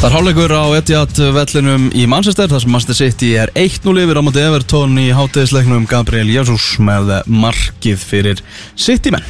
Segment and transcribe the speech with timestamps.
[0.00, 4.16] Það er hálfleikur á Etihad vellinum í Manchester þar sem Manchester City er 1-0 yfir
[4.16, 8.40] á móti Everton í hátegisleiknum Gabriel Jesus með markið fyrir
[8.80, 9.26] City-menn.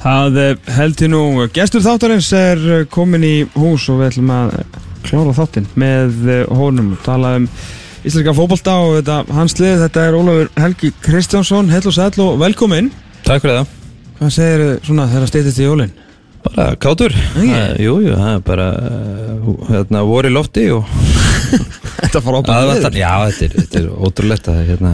[0.00, 1.22] Það eh, heldur nú,
[1.52, 4.56] gestur þáttarins er eh, komin í hús og við ætlum að
[5.04, 7.52] klára þáttinn með eh, honum og tala um
[8.00, 12.40] íslenska fókbalta og þetta, hans lið, þetta er Ólafur Helgi Kristjánsson, hell og sæl og
[12.40, 12.88] velkomin.
[13.28, 13.76] Takk fyrir það
[14.16, 15.98] Hvað segir svona þegar steytist í jólinn?
[16.44, 17.48] Bara kátur Æi.
[17.50, 20.88] Það- Jú, jú, það er bara uh, hérna, voru í lofti og
[22.00, 24.92] Þetta fór ábæð aðvattan Já, þetta er, þetta er ótrúlegt að hérna,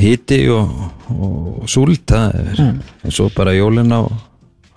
[0.00, 0.72] hiti og,
[1.12, 4.00] og súlt það er en svo bara jólin á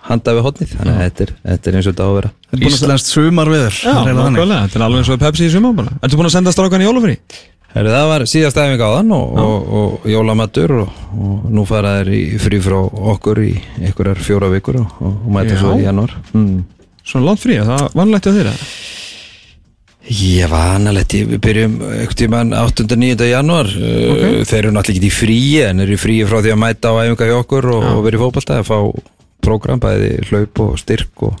[0.04, 2.30] handa við hotnið þannig að þetta er, þetta er eins og þetta á að vera
[2.54, 3.76] Íslenskt sumarviður.
[3.82, 5.88] Já, nákvæmlega, þetta er alveg eins og Pepsi í sumar.
[6.06, 7.14] Ertu búin að senda strákan í jólufri?
[7.74, 11.96] Heru, Það var síðast æfing á þann og, og, og jólamattur og, og nú fara
[11.98, 12.76] þær í frí frá
[13.14, 15.62] okkur í einhverjar fjóra vikur og, og mæta Já.
[15.64, 16.60] svo í janúar mm.
[17.04, 18.52] Svona langt frí, það var vanlegt að þeirra.
[20.04, 22.86] Ég var annarlegt, við byrjum ekkert tímann 8.
[23.00, 23.26] 9.
[23.28, 24.44] januar okay.
[24.48, 27.00] þeir eru náttúrulega ekki í fríi en eru í fríi frá því að mæta á
[27.02, 28.78] æfinga hjá okkur og, vera í fótballta að fá
[29.44, 31.40] prógram, bæði hlaup og styrk og,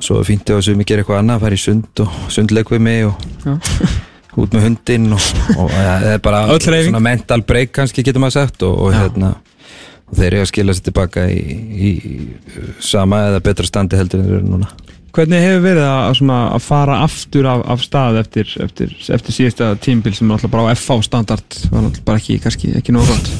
[0.00, 4.06] svo fínt ef við gera eitthvað annað, fara í sund og sundleik við mig og
[4.38, 8.66] út með hundinn og, og það er bara svona mental break kannski getur maður sagt
[8.66, 9.34] og, og hérna
[10.10, 11.90] og þeir eru að skila sér tilbaka í, í
[12.82, 14.70] sama eða betra standi heldur en þeir eru núna.
[15.10, 19.34] Hvernig hefur verið að, að, svona, að fara aftur af, af stað eftir, eftir, eftir
[19.34, 21.56] síðasta tímbil sem er alltaf bara á FH standard?
[21.70, 23.32] Var alltaf bara ekki, kannski ekki nógu gott.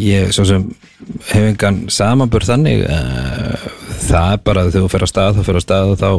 [0.00, 0.64] Ég, svo sem
[1.32, 3.68] hef engan samanbörð þannig uh,
[4.06, 6.10] það er bara þegar þú fer á stað þá fer á stað og þá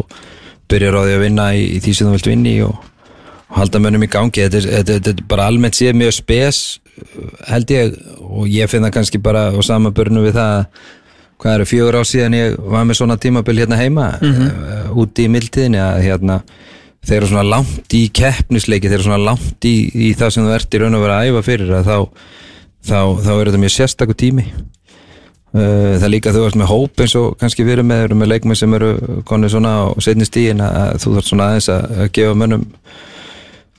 [0.71, 2.87] byrjar á því að vinna í, í því sem þú vilt vinna í og,
[3.51, 4.45] og halda mönnum í gangi.
[4.45, 6.63] Þetta er, þetta, þetta er bara almennt séð mjög spes
[7.49, 10.57] held ég og ég finn það kannski bara á samanbörnu við það
[11.41, 14.51] hvað eru fjögur á síðan ég var með svona tímabil hérna heima mm
[15.01, 16.41] úti í mildtíðinni að hérna
[17.07, 20.55] þeir eru svona langt í keppnisleiki þeir eru svona langt í, í það sem þú
[20.57, 21.97] ert í raun og vera að æfa fyrir að þá,
[22.89, 24.45] þá, þá er þetta mjög sérstakur tími
[25.51, 28.21] það er líka að þú ert með hóp eins og kannski við erum með, erum
[28.23, 28.91] með leikmenn sem eru
[29.27, 32.67] konið svona á setni stíðin að þú þarf svona aðeins að, að gefa mönnum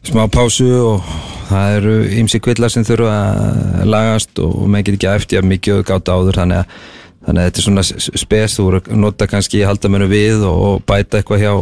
[0.05, 1.13] smá pásu og
[1.49, 5.85] það eru ymsi kvillar sem þurfa að lagast og menn get ekki eftir að mikið
[5.89, 6.77] gáta áður þannig að,
[7.23, 7.87] þannig að þetta er svona
[8.25, 11.55] spes þú voru að nota kannski að halda mönnum við og, bæta eitthvað hjá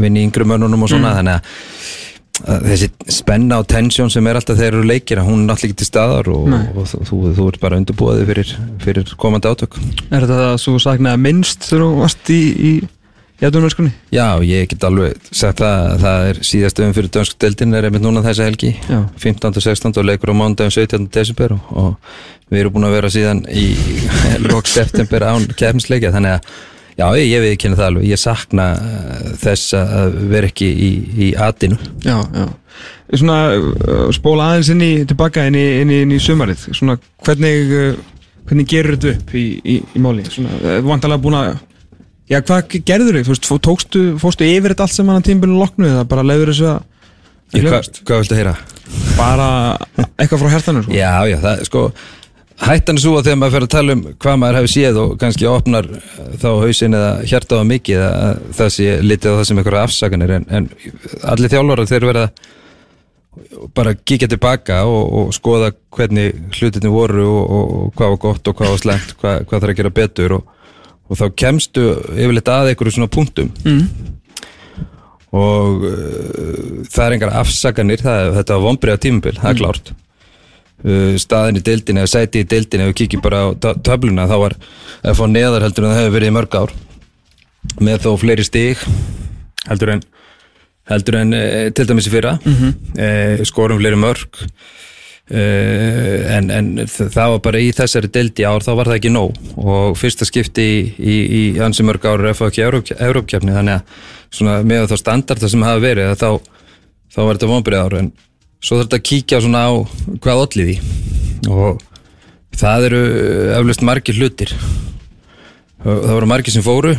[0.00, 4.58] vinni yngri mönnunum og svona þannig að að þessi spenna og tensjón sem er alltaf
[4.58, 7.62] þegar eru leikir hún er náttúrulega ekki til staðar og, og þú, þú, þú ert
[7.62, 8.52] bara undirbúið fyrir,
[8.82, 9.78] fyrir komandi átök
[10.10, 12.72] Er þetta það svo sagnaði minnst þegar þú varst í, í
[13.40, 13.94] jætunverskunni?
[14.12, 17.88] Já, ég get alveg sagt það að það er síðast öfum fyrir dönsku deildin er
[17.88, 19.00] einmitt núna þessa helgi Já.
[19.16, 19.50] 15.
[19.50, 19.96] og 16.
[19.96, 21.10] og leikur á mándagum 17.
[21.12, 23.66] desember og, og við erum búin að vera síðan í
[24.50, 26.56] lók september án kefnisleikja þannig að
[26.96, 30.90] já, ég, ég við kynna það alveg ég sakna uh, þess að vera ekki í,
[31.28, 32.46] í atinu Já, já
[33.16, 36.98] Svona uh, spóla aðeins inn í tilbaka inn í, inn í, inn í sumarið Svona
[37.24, 38.02] hvernig uh,
[38.48, 41.54] hvernig gerur þetta upp í, máli Svona, uh, vantarlega búin að
[42.26, 43.26] Já, hvað gerður þau?
[43.28, 46.50] Þú veist, tókstu, fórstu yfir þetta allt sem hann að tímbilinu loknu eða bara leiður
[46.50, 46.80] þessu að
[47.54, 48.54] Ég, að hva, hvað viltu heyra?
[49.16, 49.48] bara
[50.18, 50.94] eitthvað frá hærtanu sko.
[50.94, 51.82] Já, já, það er sko
[52.62, 55.14] hættan er svo að þegar maður fer að tala um hvað maður hefur séð og
[55.20, 59.60] kannski opnar eh, þá hausin eða hjartaða mikið að það sé litið á það sem
[59.62, 60.34] eitthvað afsakanir.
[60.38, 60.68] En, en
[61.34, 62.28] allir þjálfarar þeir verða
[63.76, 68.48] bara kíkja tilbaka og, og skoða hvernig hlutinni voru og, og, og hvað var gott
[68.48, 70.46] og hvað var slæmt hvað, hvað þarf að gera betur og,
[71.06, 71.84] og þá kemstu
[72.16, 73.52] yfirleitt að einhverju svona punktum.
[75.36, 79.90] Og uh, það er engar afsakanir það, þetta var vombriða tímabil, það er klárt.
[79.92, 80.05] uh,
[81.20, 84.56] staðin í deildinni eða sæti í deildinni ef við kíkjum bara á töfluna þá var
[85.02, 86.74] að fá neðar heldur en það hefur verið í mörg ár.
[87.82, 88.82] Með þó fleiri stig
[89.66, 90.02] heldur en
[90.86, 91.44] heldur en e,
[91.74, 92.36] til dæmis í fyrra.
[92.44, 94.42] Mm skorum fleiri mörg
[95.30, 95.40] e,
[96.36, 99.40] en, en það var bara í þessari deild í ár þá var það ekki nóg.
[99.56, 102.62] Og fyrsta skipti í, í, í ansi mörg ár er ekki
[103.00, 106.30] Európkjafni þannig að svona með þá standarda sem hafa verið þá,
[107.14, 108.12] þá var þetta vonbrið ár en
[108.66, 109.72] svo þarf þetta að kíkja svona á
[110.24, 110.76] hvað allir því.
[111.54, 111.86] Og
[112.56, 113.00] það eru
[113.60, 114.52] eflust margir hlutir.
[115.86, 116.96] Það voru margir sem fóru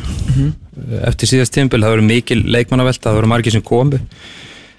[1.04, 4.00] eftir síðast tímbil, það voru mikil leikmannavelta, það voru margir sem komu.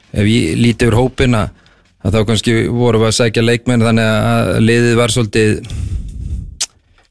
[0.09, 1.51] Ef ég líti yfir hópin að
[1.99, 5.55] að þá kannski vorum við að sækja leikmenn þannig að liðið var svolítið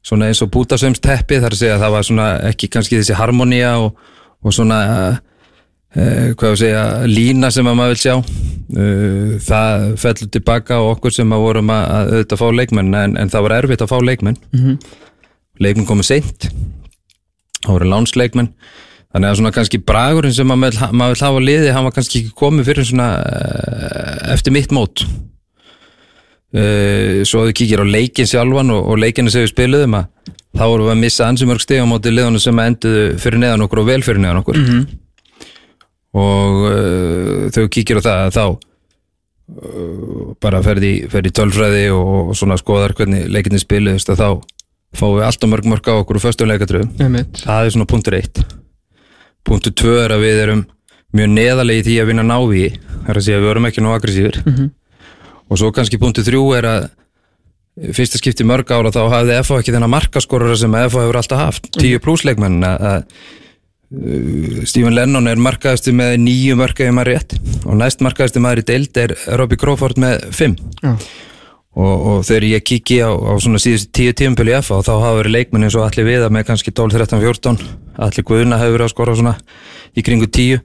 [0.07, 3.17] svona eins og bútasöms teppi þar að segja að það var svona ekki kannski þessi
[3.19, 3.97] harmonía og,
[4.39, 8.15] og svona uh, hvað við segja lína sem að maður vil sjá
[8.67, 13.29] það fellur tilbaka á okkur sem að vorum að, að auðvitað fá leikmenn en, en
[13.31, 14.41] það var erfitt að fá leikmenn.
[15.63, 16.49] Leikmenn komið seint
[17.67, 18.51] það voru lánsleikmenn
[19.13, 22.35] þannig að svona kannski bragurinn sem maður maður vil hafa liði hann var kannski ekki
[22.37, 25.05] komið fyrir svona uh, eftir mitt mót.
[26.55, 30.07] Uh, svo að þau kíkir á leikin sjálfan og, og leikinu sem við spiluðum að
[30.57, 33.65] þá vorum við að missa ansi mörg stig á móti liðunum sem enduðu fyrir neðan
[33.67, 34.61] okkur og vel fyrir neðan okkur
[36.15, 42.37] og uh, þau kíkir á það að þá uh, bara ferði, ferði tölfræði og, og
[42.39, 44.29] svona skoðar hvernig leikinni spiluðist að þá
[44.97, 46.95] fáum við alltaf mörg mörg á okkur og föstum leikatröðum
[47.43, 48.43] það er svona punktur eitt.
[49.47, 50.65] Punktur tvö er að við erum
[51.15, 53.83] mjög neðalegi í því að vinna návi það er að segja að við erum ekki
[53.83, 54.39] nú aggressífur
[55.47, 56.87] og svo kannski punktur þrjú er að
[57.93, 61.19] fyrsta skipti í mörg ára þá hafði FH ekki þennan markaskorara sem að FH hefur
[61.19, 63.35] alltaf haft, 10 plussleikmenn að að, uh,
[64.67, 67.37] Stephen Lennon er markaðasti með nýju mörka ef maður rétt.
[67.63, 70.91] Og næst markaðasti maður í deild er Robbie Crawford með 5 Já.
[71.77, 75.15] og, og þegar ég kiki á, á svona síðustu tíu tíumpölu í FH þá hafa
[75.21, 77.63] verið leikmenn eins og allir viða með kannski 12, 13, 14
[78.07, 79.35] allir Guðuna hefur verið að skora svona
[79.95, 80.59] í kringu 10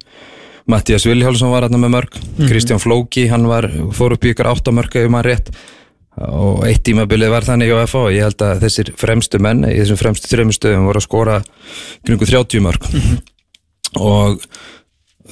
[0.73, 4.99] Mattias Vilhjálsson var hérna með mörg Kristján Flóki, hann var, fór upp í 8 mörg
[4.99, 5.55] ef maður rétt
[6.21, 10.01] og eitt tímabilið var þannig á FH ég held að þessir fremstu menn í þessum
[10.01, 11.39] fremstu þreymur stöðum voru að skora
[12.05, 12.85] kringu 30 mörg
[13.97, 14.45] og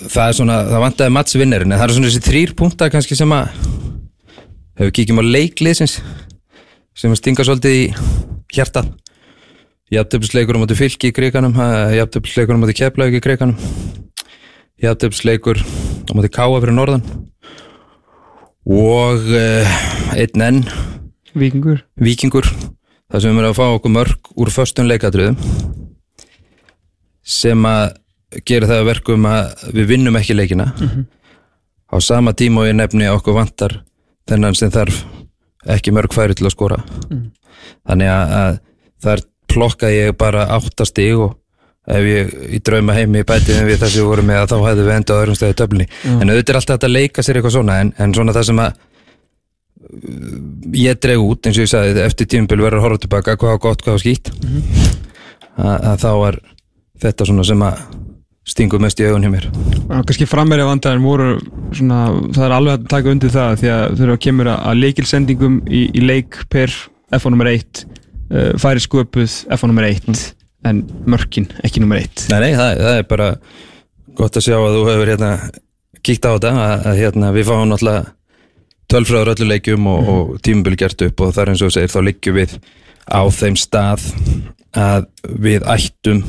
[0.00, 3.52] það er svona, það vantaði mattsvinnerinn það eru svona þessi þrýr punktar kannski sem að
[4.80, 5.98] ef við kíkjum á leikliðsins
[6.96, 7.84] sem að stinga svolítið í
[8.54, 8.90] hjartað.
[9.90, 11.56] Jafntöfisleikur á móti fylki í kriganum
[11.96, 13.56] jafntöfisleikur á móti keflaug í kriganum
[14.80, 17.02] jafntöfisleikur á móti káa fyrir norðan
[18.66, 19.78] og uh,
[20.16, 20.60] einn enn.
[21.34, 21.84] Víkingur.
[22.00, 22.46] Vikingur
[23.10, 25.38] þar sem við erum að fá okkur mörg úr föstum leikadröðum
[27.26, 27.96] sem að
[28.46, 30.70] gera það að verkum að við vinnum ekki leikina.
[31.90, 33.80] Á sama tíma og ég nefni okkur vantar
[34.30, 35.02] þennan sem þarf
[35.70, 36.78] ekki mörg færi til að skora.
[37.88, 38.60] Þannig að, að
[39.02, 41.34] þar plokka ég bara áttastig og
[41.96, 44.86] ef ég í drauma heimi bætið við það sem við vorum með að þá hefðu
[44.86, 47.56] við enda á öðrum stæði töflinni en auðvitað er alltaf hægt að leika sér eitthvað
[47.56, 48.78] svona en, en svona það sem að
[50.76, 53.62] ég dreg út eins og ég sagði eftir tímbil verður að horfa tilbaka hvað var
[53.64, 54.30] gott, hvað var skýtt
[55.56, 56.40] að, að þá var
[57.00, 57.82] þetta svona sem að
[58.50, 59.46] stingur mest í augun hjá mér.
[59.50, 61.28] Já, kannski frammeiri vandræðin voru
[61.76, 62.00] svona,
[62.34, 65.58] það er alveg að taka undir það því að þau eru að kemur að leikilsendingum
[65.68, 66.74] í, í leik per
[67.20, 70.22] FO nr 1 uh, færi sköpuð FO nr 1
[70.68, 73.28] en mörkin ekki nr 1 Nei, nei, það, það er bara
[74.18, 75.32] gott að sjá að þú hefur hérna
[76.04, 78.04] kíkt á þetta að, að hérna við fáum náttúrulega
[78.90, 82.38] tölfræður öllu leikjum og, og tímubil gert upp og þar eins og segir þá liggjum
[82.40, 82.56] við
[83.10, 84.06] á þeim stað
[84.76, 85.06] að
[85.42, 86.24] við ættum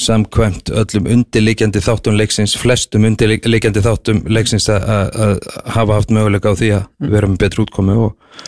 [0.00, 5.40] samkvæmt öllum undirliggjandi þáttum leiksins, flestum undirliggjandi þáttum leiksins að,
[5.74, 8.40] hafa haft möguleika á því að vera með betri útkomu og,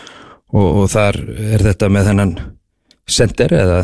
[0.53, 1.19] og, og þar
[1.53, 2.33] er þetta með þennan
[3.09, 3.81] sender eða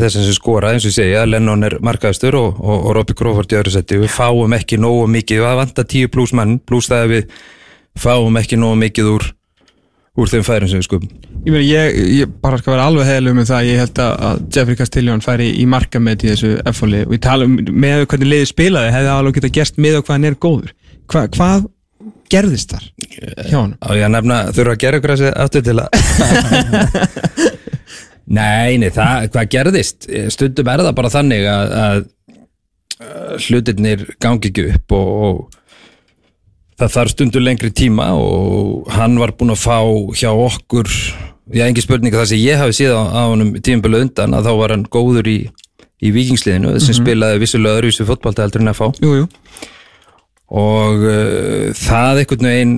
[0.00, 3.52] þess sem skora eins og ég segja, Lennon er markaðastur og, og, og Robbie Crawford
[3.52, 7.04] í öðru seti við fáum ekki nógu mikið, við vantar 10 pluss mann pluss það
[7.04, 7.34] að við
[8.00, 9.26] fáum ekki nógu mikið úr
[10.14, 11.10] úr þeim færum sem við skupum
[11.44, 14.42] Ég, meni, ég, ég bara skal vera alveg heilig með það ég held að, að
[14.56, 18.50] Jeffrey Castellón færi í markamett í þessu F-fóli og ég tala um með hvernig liðið
[18.54, 20.72] spilaði hefði alveg geta gerst með og hvað hann er góður.
[21.10, 21.66] Hva, hvað
[22.32, 22.86] gerðist þar
[23.50, 23.74] hjá hann?
[23.76, 25.88] á ég að nefna, þurfa að gera ykkur þessi aftur til að
[28.24, 30.06] Nei, nei, það, hvað gerðist?
[30.32, 32.04] Stundum er það bara þannig að, að
[33.44, 35.60] hlutirnir gangi ekki upp og, og
[36.80, 39.78] það þarf stundum lengri tíma og hann var búinn að fá
[40.16, 40.90] hjá okkur
[41.52, 44.48] já, engin spurning að það sem ég hafi síðan á, á honum tímabölu undan að
[44.48, 45.38] þá var hann góður í,
[46.00, 48.86] í vikingsliðinu sem spilaði vissulega öðruvísu fótbolta heldur en að fá.
[49.02, 49.28] Jú, jú,
[50.54, 52.76] og uh, það einhvern veginn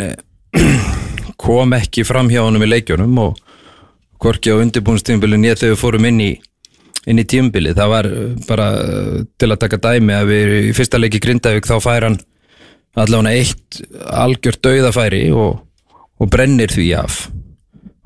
[1.47, 3.41] kom ekki fram hjá honum í leikjónum og
[4.23, 6.31] hvorki á undirbúinstímbilin ég þegar við fórum inn í
[7.07, 10.73] inn í tímabili, það var uh, bara uh, til að taka dæmi að við í
[10.77, 12.19] fyrsta leiki Grindavík þá fær hann
[12.97, 15.61] allavega eitt algjört dauðafæri og,
[16.17, 17.27] og brennir því af.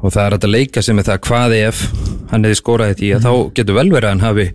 [0.00, 1.84] Og það er að leika sem með það hvað ef
[2.32, 4.46] hann hefði skoraði því að þá getur vel verið að hann hafi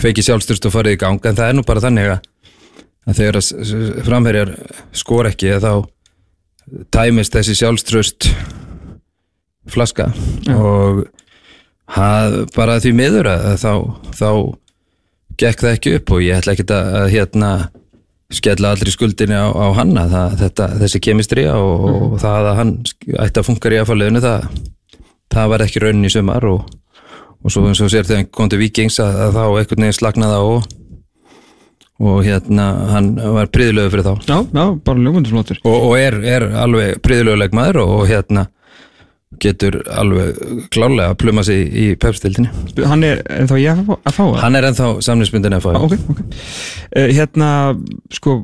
[0.00, 3.38] feikið sjálfstyrst og farið í gang en það er nú bara þannig að þegar
[4.06, 4.52] framherjar
[4.96, 5.72] skor ekki þá
[6.94, 8.28] tæmist þessi sjálfströst
[9.70, 10.10] flaska
[10.54, 11.04] og
[11.94, 13.72] hað, bara því miður að, þá,
[14.16, 14.28] þá
[15.40, 17.50] gekk það ekki upp og ég ætla ekki að, að hérna
[18.34, 20.06] skella allir í skuldinni á, á hanna
[20.36, 22.72] þessi kemistri og, og það að hann
[23.20, 24.46] ætti að funkar í aðfæliðinu það,
[25.34, 26.64] það var ekki raunin í sumar og,
[27.44, 29.98] og svo eins og sér þegar hann kom til Víkings að, að þá einhvern veginn
[29.98, 30.66] slagnaði á og,
[32.04, 34.14] og hérna hann var príðilegu fyrir þá.
[34.26, 38.48] Já, já, bara ljómundisflottur og, og er, er alveg príðilegu leikmaður og, og hérna
[39.42, 40.40] getur alveg
[40.74, 44.68] klálega að pluma sig í pepstildinni Hann er ennþá ég að fá það hann er
[44.70, 46.20] ennþá samlingsmyndin að fá Ok, ok.
[46.94, 47.48] Uh, Hérna,
[48.14, 48.42] sko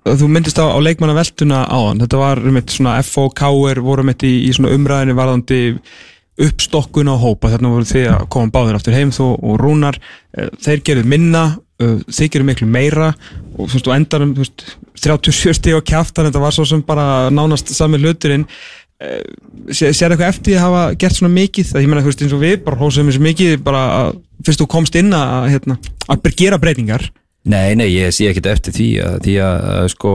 [0.00, 4.32] Þú myndist á, á leikmannaveltuna á hann Þetta var mitt svona FOKR voru mitt í,
[4.48, 5.60] í svona umræðinu varðandi
[6.40, 7.50] uppstokkun á hópa.
[7.52, 9.98] Þarna voru þið að koma báðir aftur heim þú og Rúnar.
[10.32, 11.42] Uh, þeir gerðu minna
[11.82, 13.10] uh, þið gerðu miklu meira.
[13.56, 14.64] Og þú veist, og endanum þú veist,
[15.00, 18.46] 37 stíg á kjaftan þetta var svo sem bara nánast sami hluturinn
[19.00, 21.72] uh, sér eitthvað eftir að hafa gert svona mikið?
[21.72, 24.12] Það ég meina þú veist eins og við bara hósaðum þessu mikið bara að
[24.46, 25.80] fyrst þú komst inn að, hérna,
[26.10, 27.10] að gera breytingar.
[27.50, 30.14] Nei, nei, ég sé ekkert eftir því að, því að, að sko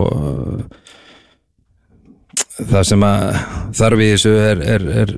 [2.56, 3.24] það sem að
[3.76, 5.12] þarf í þessu er, er, er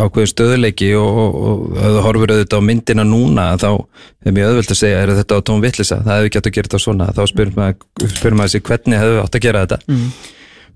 [0.00, 4.50] ákveður stöðuleiki og, og, og ef þú horfur auðvitað á myndina núna þá er mjög
[4.50, 6.82] auðvöld að segja er þetta á tóm vittlisa, það hefur ekki átt að gera þetta
[6.86, 7.08] svona.
[7.14, 9.80] Þá spyrum maður, spyrum maður sig hvernig hefur átt að gera þetta?
[9.90, 10.08] Mm.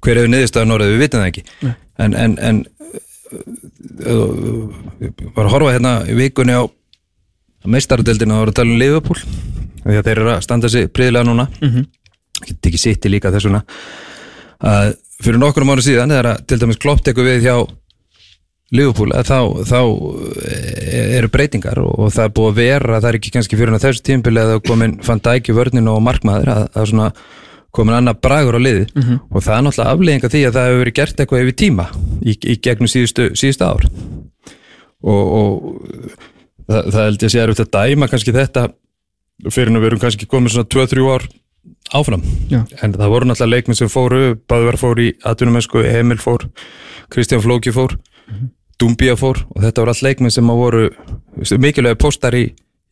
[0.04, 1.44] Hver hefur niðurstaðan orðið, við vitum það ekki.
[1.64, 1.74] Nei.
[2.04, 2.62] en, en, en
[4.12, 4.62] uh,
[5.34, 6.62] var að horfa hérna í vikunni á
[7.64, 9.20] meistaradeldina og voru að tala um Liverpool.
[9.84, 11.48] Því að þeir eru að standa sig príðilega núna.
[11.60, 11.86] Mm -hmm.
[12.44, 13.62] get ekki sitt í líka þessuna
[14.64, 17.56] að fyrir nokkrum ára síðan þegar að til dæmis klopp tekur við hjá
[18.74, 19.80] Liverpool að þá, þá
[20.48, 23.86] eh, eru breytingar og, það er búið að vera það er ekki kannski fyrir að
[23.86, 27.10] þessu tímpili að það komin fann dæki vörninu og markmaður að, að svona
[27.74, 29.20] komin annar bragur á liði Mhm.
[29.30, 31.86] og það er náttúrulega afleðinga því að það hefur verið gert eitthvað yfir tíma
[32.22, 33.84] í, í gegnum síðustu, síðustu ár.
[35.04, 35.80] Og, og
[36.68, 38.68] það, það held ég að sé að dæma kannski þetta
[39.50, 41.26] fyrir að við erum kannski komið svona 2-3 ár
[41.94, 42.22] áfram.
[42.48, 42.62] Já.
[42.82, 46.46] en það voru náttúrulega leikminn sem fóru Bæðvar fór í atvinnumensku, Emil fór
[47.12, 47.98] Kristján Flóki fór
[48.80, 50.84] Dumbia fór og þetta voru allt leikminn sem að voru
[51.60, 52.44] mikilvægi postar í,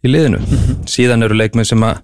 [0.05, 0.39] í liðinu.
[0.87, 2.01] Síðan eru leikminn sem að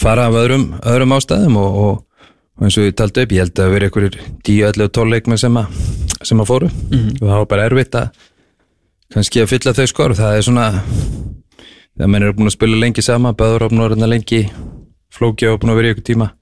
[0.00, 3.62] fara af öðrum, öðrum ástæðum og, og, og eins og ég taldi upp ég held
[3.62, 5.82] að vera einhverjir 10, 11, 12 leikminn sem að,
[6.22, 6.70] sem að fóru.
[7.20, 8.24] Og það var bara erfitt að
[9.14, 10.16] kannski að fylla þau skor.
[10.18, 10.66] Það er svona
[11.96, 14.42] þegar menn eru búin að spila lengi sama Bæður á búin að vera lengi
[15.16, 16.32] Flóki á búin að vera í ykkur tíma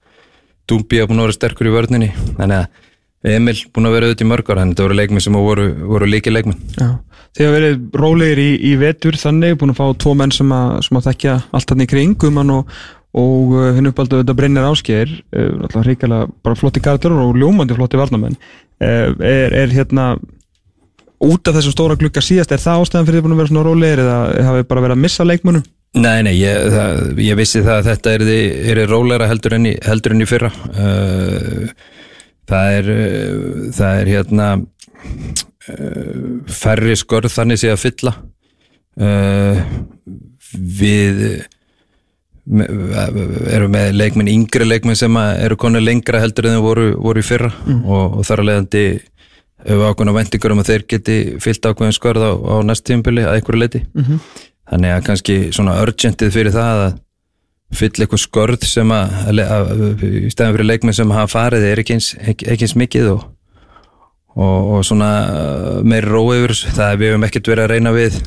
[0.67, 2.11] Dumbi á búin að vera sterkur í vörninni.
[2.39, 2.83] Þannig að
[3.25, 6.09] Emil búin að vera auðvitað í mörg ára en þetta voru leikminn sem voru, voru
[6.09, 6.89] líki leikminn Já,
[7.33, 10.75] þið hafa verið rólegir í, í vetur þannig, búin að fá tvo menn sem að,
[10.85, 12.75] sem að þekkja allt hann í kring Guðmann og,
[13.15, 17.77] og uh, hinn uppaldu þetta Brynjar Ásgeir uh, alltaf hrikalega bara flotti gardur og ljómandi
[17.77, 20.15] flotti varnamenn uh, er, er hérna
[21.25, 24.03] út af þessum stóra glugga síðast er það ástæðan fyrir búin að vera svona rólegir
[24.03, 24.19] eða
[24.49, 25.65] hafið bara verið að missa leikmunum?
[25.95, 28.25] Nei, nei, ég, það, ég vissi það að þetta er,
[28.75, 30.51] er róleira heldur enn í, heldur enn í fyrra.
[32.51, 32.89] Það er
[33.77, 34.49] það er hérna
[36.51, 38.15] færri skörð þannig sé að fylla.
[40.51, 41.23] Við
[42.45, 47.23] erum með leikmenn yngri leikmenn sem að eru konur lengra heldur en þau voru, voru
[47.23, 47.51] í fyrra
[47.85, 48.83] og, og þar að leiðandi
[49.65, 53.39] hefur ákveðna vendingur um að þeir geti fyllt ákveðin skörð á, á næst tímpili að
[53.39, 54.21] einhverju leiti Mhm.
[54.71, 56.95] þannig að kannski svona urgentið fyrir það að
[57.75, 61.81] fylla eitthvað skörð sem að, að, að í stæðan fyrir leikmenn sem hafa farið er
[61.83, 63.25] ekki eins, ekki, ekki eins mikið og,
[64.37, 66.75] og, og svona uh, meiri rói yfir þessu.
[66.77, 68.21] það er við höfum ekkert verið að reyna við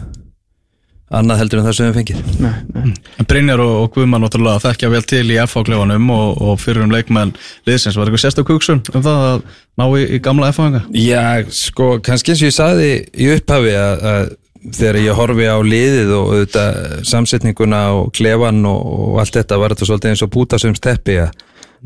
[1.07, 2.95] annað heldur en það sem við fengið Nei, nei.
[3.21, 6.91] En Brynjar og, og Guðmann náttúrulega þekkja vel til í FH-klefanum og, og fyrir um
[6.91, 7.31] leikmenn
[7.67, 7.95] liðsins.
[7.95, 9.45] Var eitthvað sérstök hugsun um það að
[9.79, 10.83] ná í, í gamla FH-anga?
[10.99, 11.23] Já,
[11.55, 14.27] sko, kannski eins og ég saði í upphafi að, að
[14.67, 19.73] þegar ég horfi á liðið og auðvitað samsetninguna og klefan og, og allt þetta var
[19.73, 21.31] þetta svolítið eins og búta sem steppi að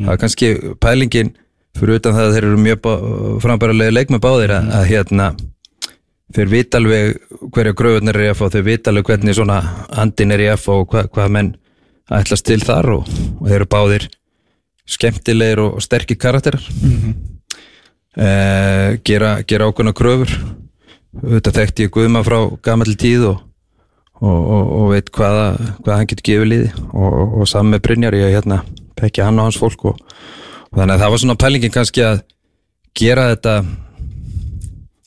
[0.02, 0.52] það er kannski
[0.82, 1.34] pælingin
[1.78, 2.88] fyrir utan það að þeir eru mjög
[3.44, 5.28] frambærulega leik með báðir að, að hérna
[6.36, 7.20] þeir vita alveg
[7.52, 9.60] hverja gröðunar er í FH þeir vita alveg hvernig svona
[10.04, 11.52] andin er í FH og hvað, hvað menn
[12.12, 14.08] ætlast til þar og, og þeir eru báðir
[14.92, 16.64] skemmtilegir og sterkir karakterar.
[18.12, 20.34] Eh, gera, gera ákveðna kröfur.
[21.22, 23.38] Þetta þekkti ég Guðma frá gamall tíð og,
[24.20, 25.46] og, og, og veit hvaða,
[25.84, 28.62] hvað hann getur gefið liði og, og, og með Brynjar ég hérna
[29.00, 30.02] þekki hann og hans fólk og,
[30.70, 32.22] og þannig að það var svona pælingin kannski að
[32.98, 33.56] gera þetta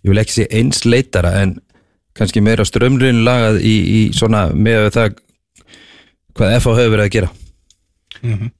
[0.05, 1.57] ég vil ekki segja eins leitara en
[2.15, 5.19] kannski meira strömlun lagað í, í svona með það
[6.35, 7.33] hvað FH hefur verið að gera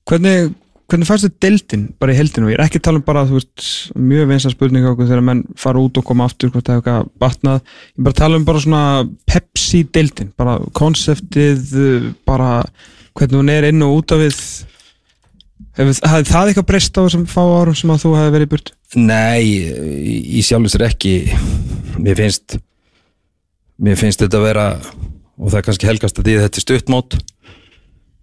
[0.05, 0.51] Hvernig,
[0.91, 2.51] hvernig fannst þið deildin bara í heldinu?
[2.51, 5.81] Ég er ekki að tala um bara veist, mjög vinsa spurninga okkur þegar menn fara
[5.81, 8.47] út og koma aftur hvort það hefur eitthvað batnað ég er bara að tala um
[8.49, 8.83] bara svona
[9.31, 11.81] Pepsi deildin, bara konseptið
[12.29, 12.51] bara
[13.15, 14.39] hvernig hún er inn og út af við
[15.75, 18.69] Hefur hafði það eitthvað breyst á þessum fá árum sem að þú hefði verið burt?
[19.01, 19.43] Nei,
[20.39, 21.17] í, sér ekki.
[21.99, 22.59] Mér finnst
[23.85, 24.65] Mér finnst þetta að vera
[25.35, 27.17] og það er kannski helgast að því að þetta er stuttmót.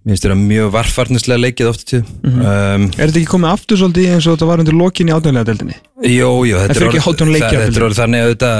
[0.01, 2.07] Mér finnst þetta mjög varfarnislega leikið oft tíð.
[2.23, 5.49] Um, Er þetta ekki komið aftur svolítið eins og þetta var undir lokin í átnæðlega
[5.51, 5.77] deildinni?
[6.07, 8.53] Jú, jú, Það þetta er orðið þannig að þetta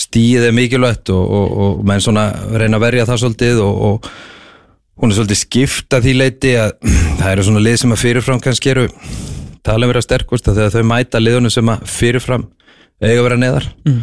[0.00, 4.10] stíð er mikilvægt og, og, og menn svona reyna að verja það svolítið og, og
[5.00, 6.74] hún er svolítið skipt að því leiti að
[7.20, 8.86] það eru svona lið sem að fyrirfram kannski eru
[9.66, 12.48] talin vera sterkust að þegar þau mæta liðunum sem að fyrirfram
[13.00, 13.68] eiga að vera neðar.
[13.88, 14.00] Mm.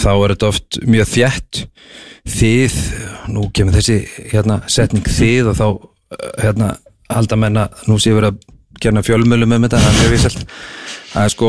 [0.00, 1.58] þá er þetta oft mjög þjætt
[2.30, 2.78] þið,
[3.34, 3.98] nú kemur þessi
[4.30, 6.70] hérna setning þið og þá eh, hérna
[7.10, 10.44] halda menna nú sé verið að gerna fjölmölum um þetta það er mjög vísalt.
[11.20, 11.48] Að sko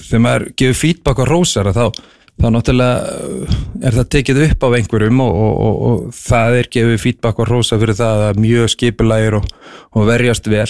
[0.00, 2.00] þegar maður gefur feedback á rósar að þá,
[2.40, 6.70] þá náttúrulega uh, er það tekið upp af einhverjum og, og, og, og það er
[6.76, 9.48] gefið feedback á rósa fyrir það að mjög skipulægir og,
[9.92, 10.68] og verjast vel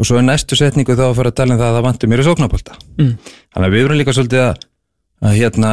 [0.00, 2.10] og svo er næstu setningu þá að fara að tala um það að það vantur
[2.10, 3.10] mér í sóknapolta mm.
[3.52, 4.62] þannig að við erum líka svolítið að,
[5.20, 5.72] að hérna,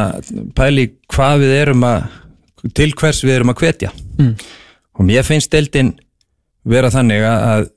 [0.58, 2.18] pæli hvað við erum að
[2.74, 3.94] til hvers við erum að hvetja.
[4.18, 4.34] Mm.
[4.98, 5.94] og mér finnst deildin
[6.68, 7.68] vera þannig að,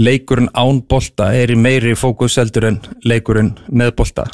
[0.00, 4.24] leikurinn án bolta er í meiri fókus heldur en leikurinn með bolta.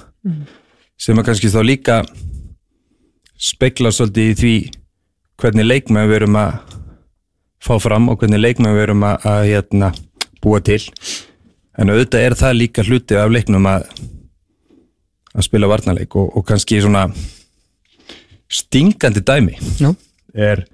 [0.98, 1.96] Sem að kannski þá líka
[3.38, 4.54] spekla svolítið í því
[5.38, 6.76] hvernig leikmenn við erum að
[7.62, 9.90] fá fram og hvernig leikmenn við erum að, að hérna,
[10.42, 10.80] búa til
[11.78, 13.88] en auðvitað er það líka hluti af leiknum að
[15.38, 17.06] að spila varnarleik og, og kannski svona
[18.48, 19.92] stingandi dæmi Já.
[20.34, 20.64] er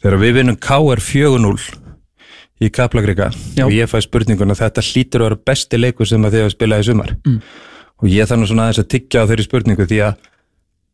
[0.00, 1.54] þegar við vinnum KR 4-0
[2.64, 3.28] í Kaplagrika
[3.64, 6.82] og ég fæ spurninguna þetta hlýtur að vera besti leikur sem að þið hafa spilað
[6.82, 7.38] í sumar mm.
[8.02, 10.26] og ég þannig svona aðeins að tyggja á þeirri spurningu því að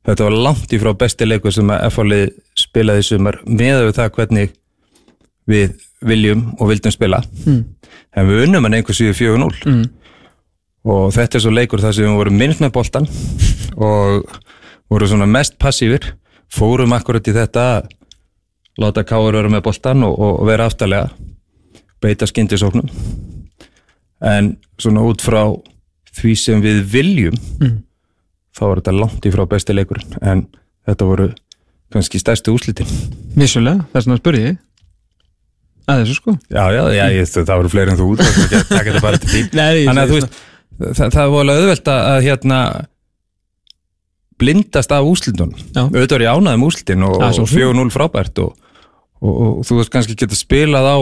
[0.04, 2.26] þetta var langt í frá besti leikur sem að FH-lið
[2.60, 4.54] spilaði í sumar með við það hvernig
[5.48, 7.62] við viljum og vildum spila mm.
[8.14, 9.84] En við unnum hann einhver síðu 4-0 mm.
[10.94, 13.08] og þetta er svo leikur þar sem við vorum minnst með boltan
[13.74, 14.28] og
[14.92, 16.12] vorum svona mest passífir
[16.54, 17.66] fórum akkurat í þetta
[18.80, 21.10] láta Káur vera með boltan og, og, vera aftalega
[22.02, 22.90] beita skyndisóknum.
[24.24, 25.46] En svona út frá
[26.14, 27.82] því sem við viljum Mm.
[28.54, 30.18] þá var þetta langt í frá besti leikurinn.
[30.22, 30.46] En
[30.86, 31.28] þetta voru
[31.94, 32.88] kannski stærstu úslitin
[33.38, 34.56] Vissulega, það er svona að spurði ég
[35.90, 36.34] að þessu sko.
[36.48, 39.30] Já, já, já ég, það voru fleiri en þú það þetta bara til
[39.78, 40.42] ég- Þannig að þú veist,
[40.98, 42.58] það, það alveg auðvelt að, að hérna
[44.42, 47.60] blindast af úslindun auðvitað er ég ánægð um úslindin og, og sem.
[47.60, 48.56] 4-0 frábært og,
[49.22, 50.96] og, og þú veist kannski geta spilað á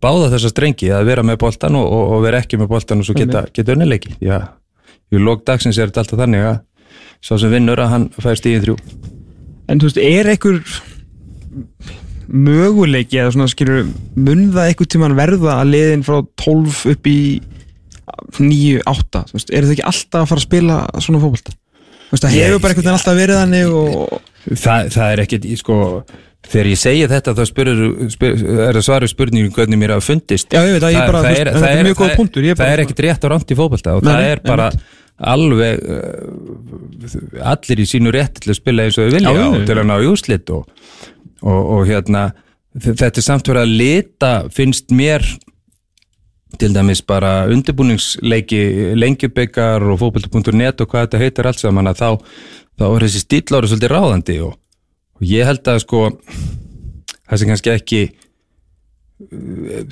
[0.00, 3.08] báða þessa strengi að vera með boltan og, og, og vera ekki með boltan og
[3.10, 4.38] svo geta, geta unnileiki Já,
[5.12, 6.58] í lók dagsins er þetta alltaf þannig að
[7.20, 8.74] sá sem vinnur að hann fær stíðin þrjú.
[9.68, 10.62] En þú veist, er einhver
[12.30, 17.18] möguleiki eða svona skilur mun það einhver tíman verða að liðin frá 12 upp í
[18.38, 21.54] 9, 8 þú veist, er það ekki alltaf að fara að spila svona fótbolta?
[22.10, 25.74] Þú veist, það hefur bara veginn alltaf verið þannig og Það, það er ekkert, sko
[26.50, 27.80] þegar ég segi þetta þá spyrir,
[28.14, 28.38] spyr,
[28.70, 31.36] er það svarið spurningu hvernig mér hafa fundist Já, ég veit að ég bara, en
[31.50, 34.06] þetta er mjög góð punktur, það bara- er ekkert rétt á ránt í fótbolta og
[34.06, 34.70] Nei, það er bara
[35.20, 39.48] alveg uh, allir í sínu rétt til að spila eins og þau vilja já.
[39.68, 40.86] til að ná í úslit og,
[41.42, 42.30] og, og hérna
[42.78, 45.24] þetta er samt verið að lita finnst mér
[46.58, 52.08] til dæmis bara undirbúningsleiki lengjubekar og fótbolta.net og hvað þetta heitir allt saman að þá,
[52.80, 54.56] þá er þessi stíl ára svolítið ráðandi og,
[55.18, 58.02] og ég held að sko það sem kannski ekki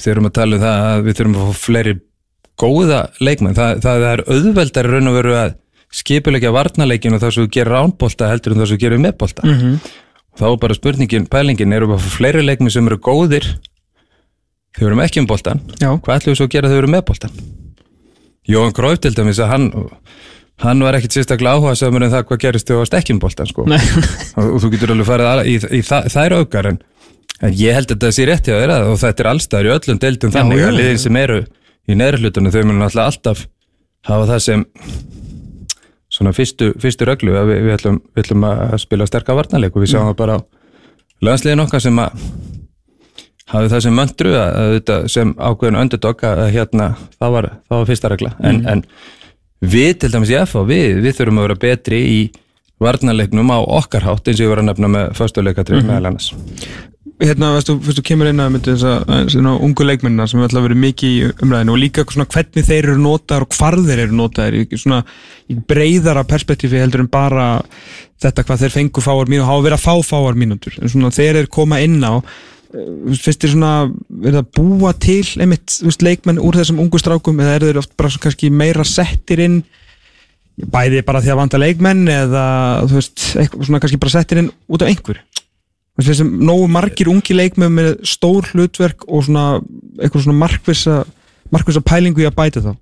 [0.08, 1.94] erum að tala um það að við þurfum að fá fleiri
[2.58, 5.56] góða leikmenn, það, það er auðveldar raun og veru að
[5.94, 9.44] skipulegja varnarleikin og það sem við gerum ránbolta heldur en það sem við gerum meðbolta
[9.46, 9.92] mm -hmm.
[10.38, 13.46] Þá er bara spurningin, pælingin, að fá fleiri leikmenn sem eru góðir
[14.78, 15.90] við erum ekki um boltan Já.
[15.98, 17.38] hvað ætlum við svo að gera við erum með boltan
[18.48, 19.66] Jóhann Gróf til dæmis að hann
[20.62, 23.66] hann var ekkit sérstaklega áhuga samur en það hvað gerist þú varst ekki um sko.
[23.68, 26.78] Og, þú getur alveg farið í, í, þa- þær aukar en,
[27.46, 30.00] en ég held að þetta sé rétt hjá þeirra og þetta er allstaðar í öllum
[30.02, 31.38] deildum þannig að liðin sem eru
[31.88, 33.44] í neðri hlutunum þau munum alltaf
[34.08, 34.64] hafa það sem
[36.18, 39.84] svona fyrstu, fyrstu reglu að við, við, ætlum, við ætlum að spila sterka varnarleik og
[39.84, 40.40] við sjáum það bara á
[41.24, 42.24] landsliðin okkar sem að
[43.48, 47.80] hafði það sem möndru að, að sem ákveðin underdog að að hérna það var, það
[47.80, 48.34] var fyrsta regla.
[48.44, 48.84] En, en
[49.64, 52.20] við til dæmis í FH við, við þurfum að vera betri í
[52.82, 56.28] varnarleiknum á okkar hátt eins og ég var að nefna með föstuleikatri mm meðal annars
[57.18, 60.80] hérna, veistu, veistu, kemur inn að myndi þess að ungu leikmennina sem ætla að vera
[60.84, 64.58] mikið í umræðinu og líka svona hvernig þeir eru notaðar og hvar þeir eru notaðar
[64.58, 65.00] í svona
[65.50, 67.48] í breyðara perspektífi heldur en bara
[68.22, 70.78] þetta hvað þeir fengu fáar mínútur, hafa verið að fá fáar mínútur.
[70.78, 72.22] En svona þeir eru koma inn á
[72.68, 73.72] þú veist, finnst þér svona
[74.26, 77.82] verið að búa til einmitt, þú veist, leikmenn úr þessum ungu strákum eða eru þeir
[77.82, 79.62] oft bara kannski meira settir inn
[80.58, 82.44] bæði bara því að vanta leikmenn eða
[82.88, 85.27] þú veist, eitthvað svona kannski bara settir inn út af einhver þú veist, þessum
[85.98, 89.46] nógu margir ungi leikmenn með stór hlutverk og svona
[89.98, 90.98] eitthvað svona markvissa
[91.50, 92.72] markvissa pælingu í að bæta þá?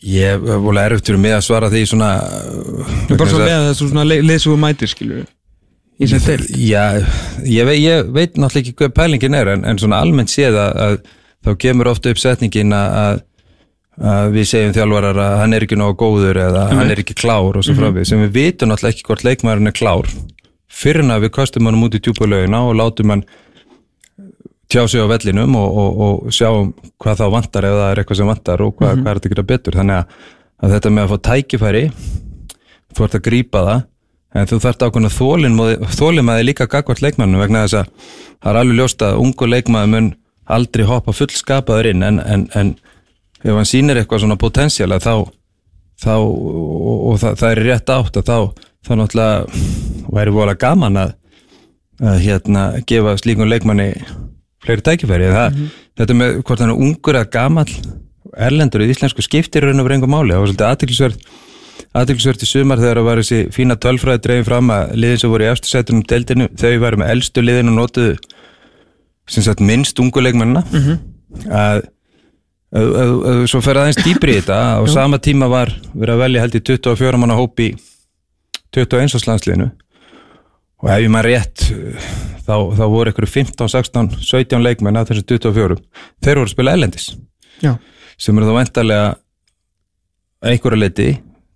[0.00, 3.90] Ég hef volið fyrir mig að svara því svona Ég er bara svo með þessu
[3.90, 5.26] svona leysugum mætir skilur
[6.00, 6.84] í sem þeir Já,
[7.44, 10.80] ég, veit, ég veit náttúrulega ekki hvað pælingin er en, en svona almennt séð að,
[10.86, 10.96] að
[11.44, 13.20] þá kemur ofta upp setningin að,
[14.00, 17.60] að við segjum þjálfarar að hann er ekki nógu góður eða hann er ekki klár
[17.60, 20.10] og svo framvið sem við vitum náttúrulega ekki hvort leikmæðurinn er klár
[20.70, 23.24] fyrir en að við kostum hann út í djúpulögina og látum hann
[24.70, 28.20] tjá sig á vellinum og, og, og sjáum hvað þá vantar ef það er eitthvað
[28.20, 29.78] sem vantar og hvað, hvað er þetta að gera betur.
[29.80, 30.18] Þannig að,
[30.60, 31.84] að þetta með að fá tækifæri
[32.94, 33.80] þú ert að grípa það
[34.30, 37.90] en þú þarft ákveðna þólimaði líka gagvart leikmannum vegna þess að
[38.38, 40.10] það er alveg ljóst að ungu leikmann mun
[40.50, 42.72] aldrei hoppa fullskapaður inn en, en, en
[43.42, 45.26] ef hann sýnir eitthvað svona potensiala þá,
[45.98, 48.38] þá og, og það, það er rétt átt að þá
[48.86, 51.12] þá náttúrulega væri vola gaman að,
[52.00, 53.92] að hérna gefa slíkun leikmanni
[54.64, 55.60] fleiri tækifæri það,
[56.00, 57.70] þetta með hvort hann er ungur eða gamall
[58.36, 61.30] erlendur í íslensku skiptir raun og verið einhver máli, það var svolítið aðtilsverð
[62.00, 65.46] aðtilsverð í sumar þegar það var þessi fína tölfræði dreifin fram að liðin sem voru
[65.46, 68.18] í eftir setunum deildinu, þau varu með eldstu liðin og notuðu
[69.30, 70.98] sagt minnst unguleikmennina mm -hmm.
[71.54, 71.82] að,
[72.74, 74.58] að, að, að svo fer aðeins dýbri í þetta.
[74.78, 77.70] Á sama tíma var verið að velja held í 24 manna hópi
[78.76, 79.26] 21.
[79.28, 79.70] landsliðinu
[80.80, 81.64] og ef ég maður rétt
[82.46, 85.76] þá, þá voru ykkur 15, 16, 17 leikmenn af þessu 24,
[86.24, 87.10] þeir voru að spila ellendis
[87.64, 87.74] Já.
[88.20, 89.10] sem eru þá vendarlega
[90.50, 91.08] einhverja leiti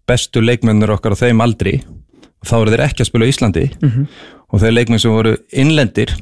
[0.08, 3.64] bestu leikmennir okkar á þeim aldri og þá eru þeir ekki að spila í Íslandi
[3.80, 4.06] Mhm.
[4.52, 6.12] og þeir leikmenn sem voru innlendir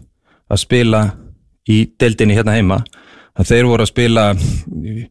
[0.53, 1.01] að spila
[1.69, 2.79] í deildinni hérna heima
[3.39, 5.09] að þeir voru að spila í-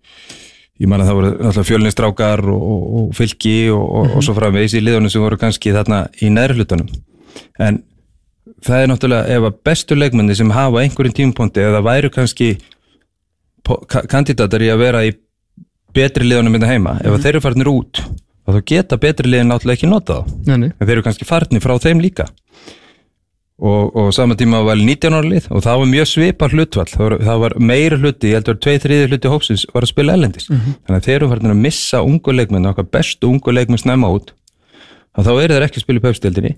[0.81, 4.35] ég man að það voru náttúrulega fjölnistrákar og, og, og fylki og, og, og svo
[4.37, 6.89] framvegis í liðunum sem voru kannski þarna í neðri hlutunum.
[7.61, 7.83] En
[8.65, 12.55] það er náttúrulega ef að bestu leikmenni sem hafa einhverjum tímapunkti eða væru kannski
[14.09, 15.13] kandidatar í að vera í
[15.93, 18.01] betri liðunum hérna heima, ef að þeir eru farnir út
[18.51, 20.31] þá geta betri liðin náttúrulega ekki nota þá.
[20.47, 20.69] Nei, nei.
[20.71, 22.27] en þeir eru kannski farnir frá þeim líka
[23.61, 27.05] og, og saman tíma var 19 ára lið og það var mjög svipar hlutvall það
[27.05, 30.17] var, það var meira hluti, ég heldur að tvei þriði hluti hópsins var að spila
[30.17, 34.09] ellendis þannig að þeir eru farin að missa ungu leikmenn okkar bestu ungu leikmenn snemma
[34.09, 34.33] út
[35.13, 36.55] þá eru þeir ekki að spila í pöfstildinni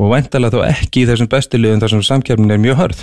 [0.00, 3.02] og væntalega þá ekki í þessum bestu liðum þar sem samkjörnin er mjög hörð.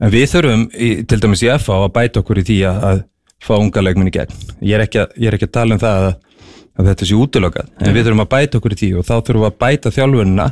[0.00, 3.02] En við þurfum í, til dæmis í FA að bæta okkur í því að, að
[3.44, 4.42] fá unga leikmenn í gegn.
[4.62, 6.10] Ég er ekki að, ég er ekki að tala um það að,
[6.78, 9.42] að þetta sé útilokað en við þurfum að bæta okkur í því og þá þurfum
[9.42, 10.48] við að bæta þjálfunina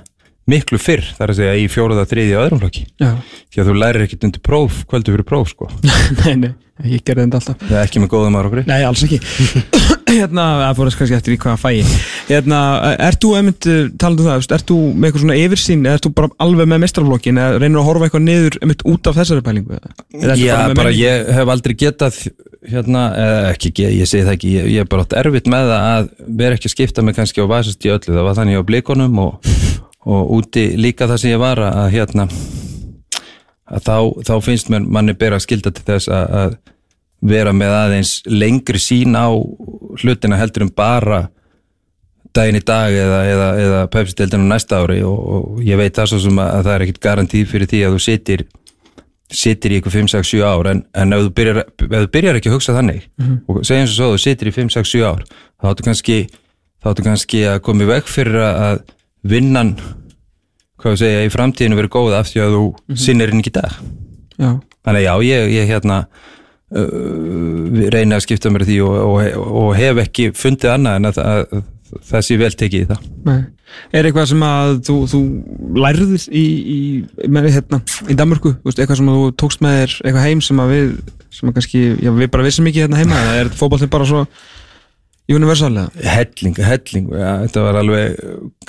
[0.48, 3.10] miklu fyrr, þar að segja í fjóruða þriði og öðrum flokki, Já.
[3.52, 5.68] því að þú lærir ekkit undir próf, kvöldu fyrir próf sko.
[6.22, 6.50] Nei, nei,
[6.88, 7.62] ég gerði þetta alltaf.
[7.66, 8.64] Það er ekki með góðum árangri.
[8.68, 9.20] Nei, alls ekki.
[10.08, 11.96] Hérna, það fór þess kannski eftir í hvaða fæi.
[12.30, 12.58] Hérna,
[13.10, 16.12] ert þú einmitt uh, talandi um það, ert þú með eitthvað svona yfirsýn ert þú
[16.16, 19.76] bara alveg með mestrarflokkin eða reynir að horfa eitthvað niður einmitt út af þessari pælingu?
[19.76, 20.94] Já, með bara menningu?
[21.02, 22.22] ég hef aldrei getað
[22.68, 25.68] hérna, eða ekki, ég, ég segi það ekki ég, ég er bara átt erfitt með
[25.72, 26.08] það að
[26.40, 29.52] vera ekki skipta mig kannski á vasast í öllu, það var þannig á blikunum og,
[30.06, 32.28] og úti líka það sem ég var að, hérna
[33.68, 33.96] að þá,
[34.28, 36.58] þá finnst mér manni bera skilda til þess að, að
[37.28, 39.26] vera með aðeins lengri sín á
[39.98, 41.24] hlutina heldur en bara
[42.36, 45.00] daginn í dag eða, eða, eða pepsiteldinu næsta ári.
[45.06, 47.84] Og, og ég veit það svo sem að, að það er ekkit garantíð fyrir því
[47.86, 48.46] að þú sitir
[49.28, 50.70] sitir í ykkur 5, 6, 7 ár.
[50.70, 53.08] En, en ef, þú byrjar, ef þú byrjar ekki að hugsa þannig
[53.48, 56.20] og segjum svo svo, þú sitir í 5, 6, 7 ár þá áttu kannski
[57.04, 58.80] kannski að koma í veg fyrir að
[59.26, 59.74] vinnan
[60.78, 63.56] hvað við segja, í framtíðinu verið góð af því að þú sinnir henni ekki í
[63.58, 63.78] dag.
[64.38, 64.50] Já,
[64.86, 69.72] þannig já, ég, ég hérna uh, reyni að skipta mér í því og, og, og
[69.78, 73.08] hef ekki fundið annað en að, að, að það sé vel tekið í það.
[73.26, 73.38] Nei.
[73.92, 75.20] Er eitthvað sem að þú, þú
[75.76, 76.78] lærðir í, í,
[77.28, 80.72] með, hérna, í Danmörku, þú eitthvað sem þú tókst með þér eitthvað heim sem að
[80.72, 80.86] við
[81.38, 84.24] sem að kannski, já, við bara vissum ekki hérna heima er fótballtinn bara svo
[85.28, 85.90] universalega?
[86.08, 88.20] helling, helling ja, þetta var alveg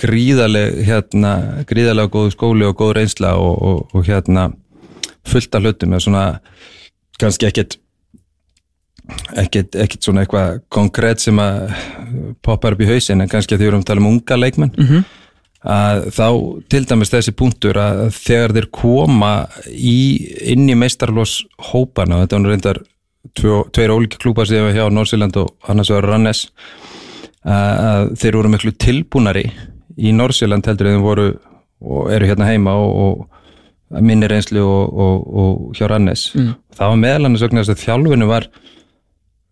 [0.02, 1.34] gríðaleg hérna,
[1.70, 4.50] gríðalega góð skóli og góð reynsla og, og, og hérna
[5.30, 6.26] fullt af hlutum eða svona
[7.20, 7.78] kannski ekkert
[9.40, 11.72] ekkert, ekkert svona eitthvað konkrétt sem að
[12.46, 14.76] poppar upp í hausin en kannski að því við erum að tala um unga leikmenn
[14.78, 15.04] Mhm.
[15.66, 16.28] að þá
[16.72, 19.32] til dæmis þessi punktur að þegar þeir koma
[19.68, 19.98] í,
[20.54, 21.42] inn í meistarlós
[21.72, 22.80] hópana, þetta var nú reyndar
[23.36, 26.46] tveir ólíki klúpar sem við hjá Norsjöland og annars vegar Rannes
[27.50, 29.46] að þeir voru miklu tilbúnari
[30.00, 31.28] í Norsjöland heldur en þeir voru
[31.80, 33.28] og eru hérna heima og,
[33.92, 36.54] og minni reynslu og, og, og hjá Rannes Mm.
[36.76, 38.48] það var meðal annars vegna þess að þjálfinu var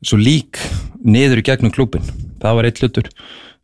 [0.06, 0.60] svo lík
[1.04, 2.06] niður í gegnum klúbin
[2.42, 3.12] það var eitt hlutur.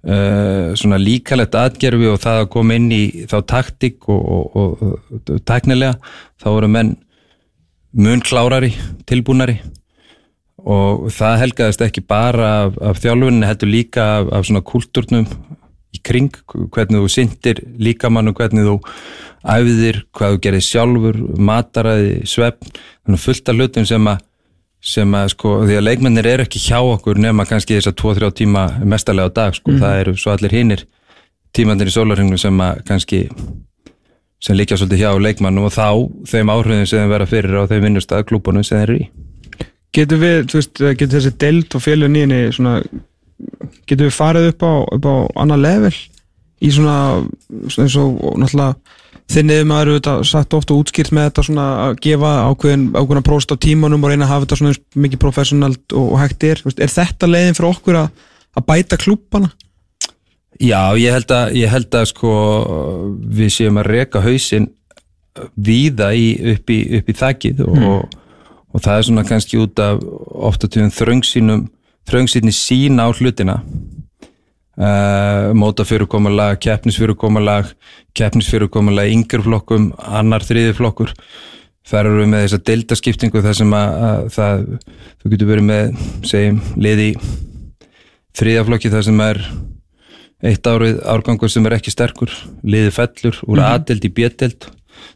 [0.04, 4.98] Uh, svona líkalegt atgerfi og það að koma inn í þá taktík og, og, og,
[5.32, 5.94] og tæknilega
[6.44, 6.90] þá voru menn
[7.96, 8.74] mun klárari,
[9.08, 9.62] tilbúnari
[10.64, 15.28] og það helgaðist ekki bara af, af þjálfunni heldur líka af, af svona kultúrnum
[15.94, 16.34] í kring,
[16.74, 18.78] hvernig þú syndir líkamann og hvernig þú
[19.44, 22.72] æfðir, hvað þú gerir sjálfur mataræði, svefn
[23.04, 24.30] þannig fullt af hlutum sem að
[24.84, 28.32] sem að sko, því að leikmennir eru ekki hjá okkur nema kannski þess að 2-3
[28.42, 30.84] tíma mestarlega á dag, sko, það eru svo allir hinnir
[31.56, 33.22] tímandir í sólarhengnum sem að kannski
[34.44, 35.88] sem líka svolítið hjá leikmannum og þá
[36.28, 39.08] þeim áhrifin sem þeim vera fyrir á þeim vinnustæða klúbunum sem þeir eru í
[39.94, 42.80] Getur við, þú veist, getur þessi deild og félun í henni svona
[43.88, 45.94] getur við farið upp á, upp á annað level
[46.64, 46.98] í svona,
[47.68, 49.02] svona eins og náttúrulega
[49.34, 53.54] þinniðum að eru þetta satt ofta útskýrt með þetta svona að gefa ákveðin, ákveðina próst
[53.54, 56.82] á tímanum og reyna að hafa þetta svona mikið professionalt og, og hægt er, veist,
[56.84, 58.26] er þetta leiðin fyrir okkur að,
[58.60, 59.52] að bæta klúbana?
[60.62, 62.34] Já, ég held að, ég held að sko
[63.40, 64.70] við séum að reka hausinn
[65.58, 68.20] víða í, upp, í, upp í þakkið og,
[68.74, 70.02] og það er svona kannski út af
[70.50, 71.68] ofta tíðum þröngsýnum
[72.10, 73.62] þröngsýnni sín á hlutina.
[74.74, 77.68] Uh, mótafyrirkomulag keppnisfyrirkomulag
[78.18, 81.12] keppnisfyrirkomulag í yngjurflokkum annar þriðiflokkur
[81.86, 84.64] þar eru við með þessa deildaskiptingu þar sem að, að það,
[85.22, 87.08] þú getur verið með segjum, liði
[88.40, 89.42] þriðaflokki þar sem er
[90.44, 92.34] eitt árið árgangur sem er ekki sterkur.
[92.66, 94.72] Liði fellur úr mm A-delt í B-delt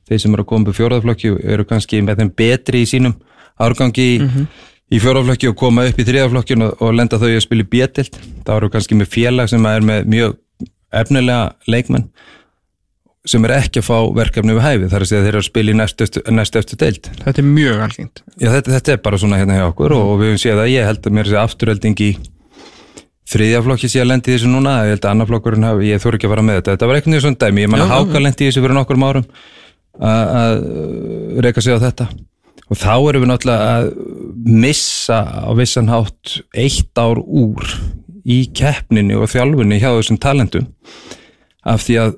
[0.07, 3.17] þeir sem eru að koma upp í fjóraðaflokki eru kannski með þeim betri í sínum
[3.63, 4.45] árgangi í,
[4.93, 8.19] í fjóraflokki og koma upp í þriðaflokkin og, og lenda þau að spila í B-delt
[8.47, 10.37] þá eru kannski með félag sem er með mjög
[10.95, 12.07] efnilega leikmenn
[13.27, 14.89] sem er ekki að fá verkefni við hæfi.
[14.91, 17.09] Þar að segja að þeir eru að spila í næstu, eftir deild.
[17.25, 18.21] Þetta er mjög algengt.
[18.37, 20.87] Já, þetta, þetta er bara svona hérna hjá okkur og, við höfum séð að ég
[20.87, 22.09] held að mér sé afturölding í
[23.27, 24.77] þriðja flokki sé að lendi þessu núna.
[24.87, 26.77] Ég held að annar flokkurinn hafi, ég þór ekki að fara með þetta.
[26.77, 29.27] Þetta var eitthvað svona dæmi, ég Já, já, háka lendi þessu fyrir nokkur árum
[29.97, 30.57] að að
[31.43, 32.05] reyka sig á þetta
[32.67, 33.89] og þá erum við náttúrulega að
[34.65, 37.67] missa á vissan hátt eitt ár úr
[38.27, 40.67] í keppninni og þjálfunni hjá þessum talendum
[41.67, 42.17] af því að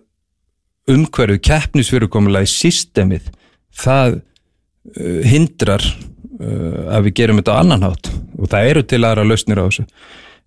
[0.89, 3.27] umhverfið keppnisfyrirkomulega í systemið
[3.77, 8.09] það uh, hindrar uh, að við gerum þetta á annan hátt.
[8.39, 9.85] Og það eru til aðra lausnir á þessu.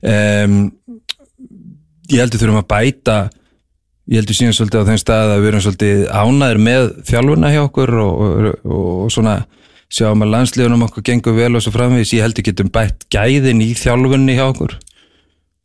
[0.03, 0.59] Um,
[2.11, 3.19] ég heldur þurfum að bæta
[4.11, 7.61] ég heldur síðan svolítið á þeim stað að við erum svolítið ánæður með þjálfuna hjá
[7.63, 8.73] okkur og, og,
[9.07, 9.37] og svona
[9.93, 13.73] sjáum að landsliðunum okkur gengur vel og svo framvegis, ég heldur getum bætt gæðin í
[13.77, 14.77] þjálfunni hjá okkur.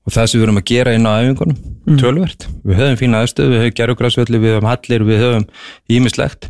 [0.08, 2.00] Og það sem við erum að gera inn á æfingunum mm.
[2.00, 5.46] tölvert, við höfum fína aðstöð við höfum gerugræsvelli, við höfum hallir, við höfum
[5.98, 6.50] ímislegt,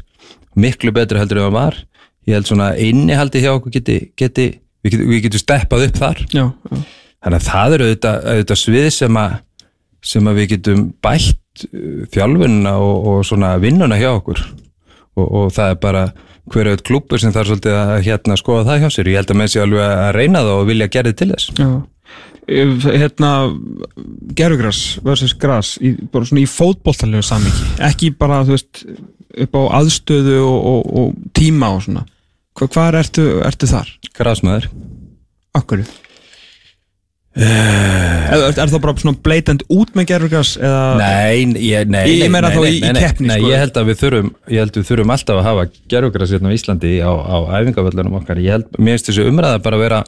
[0.58, 1.80] miklu betra heldur en það var,
[2.28, 4.48] ég held svona innihaldi hjá okkur geti, geti
[4.86, 6.24] við við getum steppað upp þar.
[6.32, 6.78] Já, já,
[7.26, 9.36] þannig að það eru auðvitað, auðvitað svið sem að,
[10.14, 14.44] sem að við getum bætt uh, þjálfunna og, og svona vinnuna hjá okkur.
[15.18, 16.06] Og, og það er bara
[16.54, 19.40] hver auðvitað klúpur sem þarf svolítið að hérna skoða það hjá sér, ég held að
[19.42, 21.52] menn sé alveg að reyna það og vilja gera þið til þess.
[21.58, 21.70] Já.
[22.48, 23.32] Hérna
[24.40, 28.86] gerugras versus gras í, bara svona í fótboltalegu samingi ekki bara, þú veist,
[29.44, 32.06] upp á aðstöðu og, og, og tíma og svona.
[32.58, 33.92] Hva, Hvar ertu, ertu þar?
[34.18, 34.72] Grasmaður.
[35.58, 35.84] Akkur
[37.38, 42.32] er, er það bara svona blatant út með gerugras eða Nei, ég, nei, Ég nei,
[42.34, 43.52] meina nei, þá í- keppni, Nei, sko.
[43.52, 46.56] ég held að við þurfum ég held við þurfum alltaf að hafa gerugras hérna á
[46.58, 50.04] Íslandi á, á æfingavöllunum okkar ég held, mér finnst þessu umræða bara að vera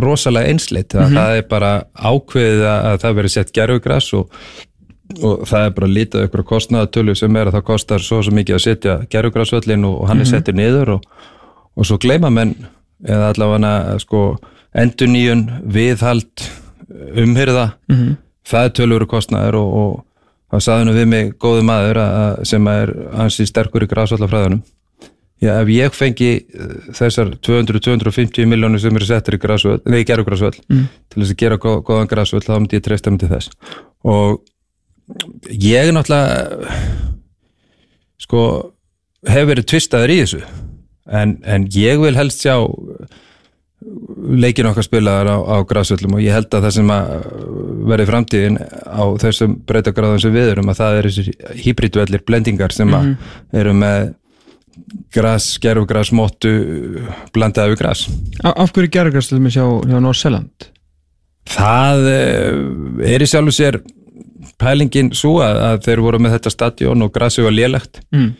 [0.00, 4.30] rosalega einsleitt mm það er bara ákveðið að, að það veri sett gerugras og,
[5.20, 8.56] og það er bara lítið ykkur kostnaðatölu sem er að það kostar svo svo mikið
[8.56, 10.32] að setja gerugrasvöllin og, og hann er Mhm.
[10.32, 11.04] settur niður og,
[11.76, 12.54] og svo gleyma menn
[13.04, 14.22] eða allavega sko
[14.74, 16.48] enduníun, viðhald
[17.16, 18.16] umhyrða Mhm.
[18.46, 19.02] það er tölur
[19.54, 20.04] og, og
[20.52, 24.62] það saði nú við mig góðu maður að, sem er hansi sterkur í grasvallafræðunum
[25.40, 29.80] Já, ef ég fengi eh, þessar 200-250 miljónir sem eru settir í grasvöld
[30.68, 30.82] Mm.
[31.08, 33.48] til þess að gera gó, góðan grasvöld þá myndi ég treysta til þess
[34.04, 34.42] og
[35.48, 37.00] ég er náttúrulega
[38.20, 38.42] sko
[39.26, 40.42] hef verið tvistaður í þessu
[41.10, 42.54] en, en ég vil helst sjá
[44.40, 47.12] leikin okkar spilaðar á, á grasvöllum og ég held að það sem að
[47.90, 51.30] verði framtíðin á þessum breytagráðum sem við erum að það er þessir
[51.64, 53.14] hýbritvellir blendingar sem að
[53.62, 54.10] eru með
[55.14, 56.52] gras, gerfgras, móttu
[57.34, 58.04] blandaði við gras
[58.44, 60.68] Af, hverju gerugras til mig hjá, hjá Norseland?
[61.50, 63.80] það eh, er í sjálfu sér
[64.60, 68.30] pælingin svo að, að þeir voru með þetta stadion og grasið var lélegt Mm.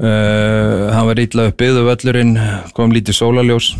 [0.00, 2.34] uh, hann var ítla upp byggðu völlurinn
[2.76, 3.74] kom lítið sólaljós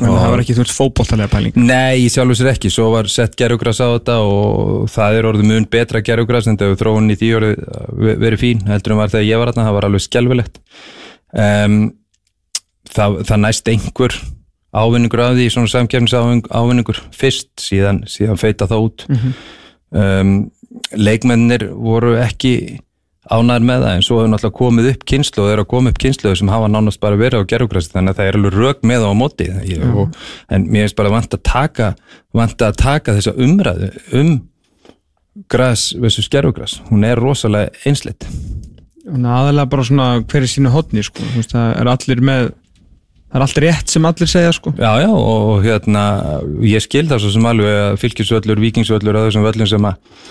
[0.00, 1.56] en það var ekki þú veist fótboltalega pæling?
[1.68, 5.48] Nei, í sjálfu sér ekki, svo var sett gerugras á þetta og það er orðið
[5.50, 7.66] mun betra gerugras en það hefur þróun í því orðið
[8.06, 9.66] ve- verið fín, heldur en var þegar ég var þarna.
[9.68, 10.58] Það var alveg skelfilegt.
[11.34, 11.76] Um,
[12.94, 14.16] það, það næst einhver
[14.74, 16.14] ávinningur af því svona samkefnis
[16.50, 19.06] ávinningur fyrst, síðan, síðan feita það út.
[19.94, 20.32] Um,
[20.98, 22.54] leikmennir voru ekki
[23.30, 26.00] ánæður með það en svo hefur náttúrulega komið upp kynslu og er að koma upp
[26.02, 29.06] kynslu sem hafa nánast bara verið á gerugræsi þannig að það er alveg rök með
[29.08, 30.18] á móti ég, og,
[30.52, 31.94] en mér finnst bara vant að taka
[32.36, 34.34] vant að taka þessa umræðu um
[35.50, 38.28] græs versus gerugræs hún er rosalega einsleitt
[39.04, 41.24] Þannig að aðalega bara svona hver er sínu hotni sko.
[41.50, 42.46] Það er allir með
[43.34, 44.72] það er allt rétt sem allir segja sko.
[44.78, 46.04] Já, já, og hérna
[46.64, 50.22] ég skil það svo sem alveg að fylgisvöllur, vikingsvöllur og þessum völlum sem að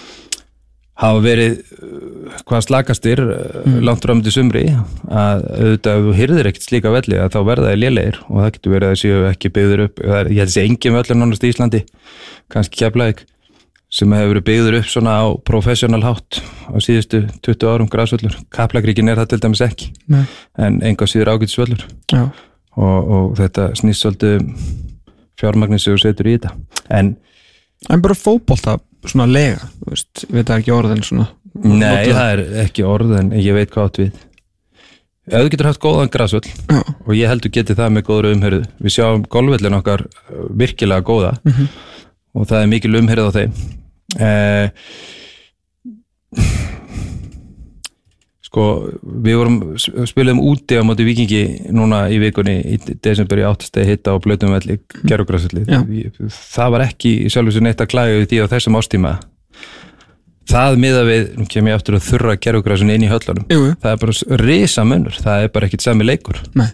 [1.01, 3.77] hafa verið uh, hvað slakastir mm.
[3.87, 4.63] langt fram til sumri
[5.09, 8.51] að auðvitað ef þú hyrðir ekkert slíka velli að þá verða það lélegir og það
[8.57, 10.03] getur verið að séu ekki byggður upp.
[10.03, 11.83] Er- ég held að sé engin völlur nánast í Íslandi
[12.53, 13.25] kannski keflaðik
[13.93, 19.09] sem hefur verið byggður upp svona á professional hátt á síðustu 20 árum græsvöllur Kaplakríkin
[19.09, 20.23] er það til dæmis ekki Nei.
[20.57, 21.85] en enga síður ágætisvöllur.
[22.73, 24.55] Og, og þetta snýst svolítið um
[25.37, 26.55] fjármagnir sem þú setur í þetta.
[26.89, 27.13] En
[27.91, 28.77] en bara fótbolta
[29.11, 31.27] svona lega þú veist, veit það er ekki orðin svona
[31.63, 34.21] Nei, það er ekki orð en ég veit hvað átt við
[35.23, 36.79] Ef þú getur haft góðan græsvöll Já.
[36.83, 40.01] og ég held þú getið það með góður umhörðu við sjáum golfvellin okkar
[40.59, 41.67] virkilega góða Mhm.
[42.35, 43.51] og það er mikil umhörð á þeim
[44.19, 44.67] eh,
[48.53, 48.63] Sko,
[49.01, 54.13] við vorum spilum úti á móti vikingi núna í vikunni í desember í áttastegi hitta
[54.13, 54.75] á blötum velli,
[55.09, 55.79] gerugræsvelli Já.
[56.53, 59.15] það var ekki í sjálf þessu neitt að klæða við því á þessum ástíma
[60.49, 63.45] það miða við, nú kem ég aftur að þurra gerugræsun inn í höllunum.
[63.49, 66.41] Jú, það er bara risa munur, það er bara ekkit sami leikur.
[66.59, 66.69] Nei.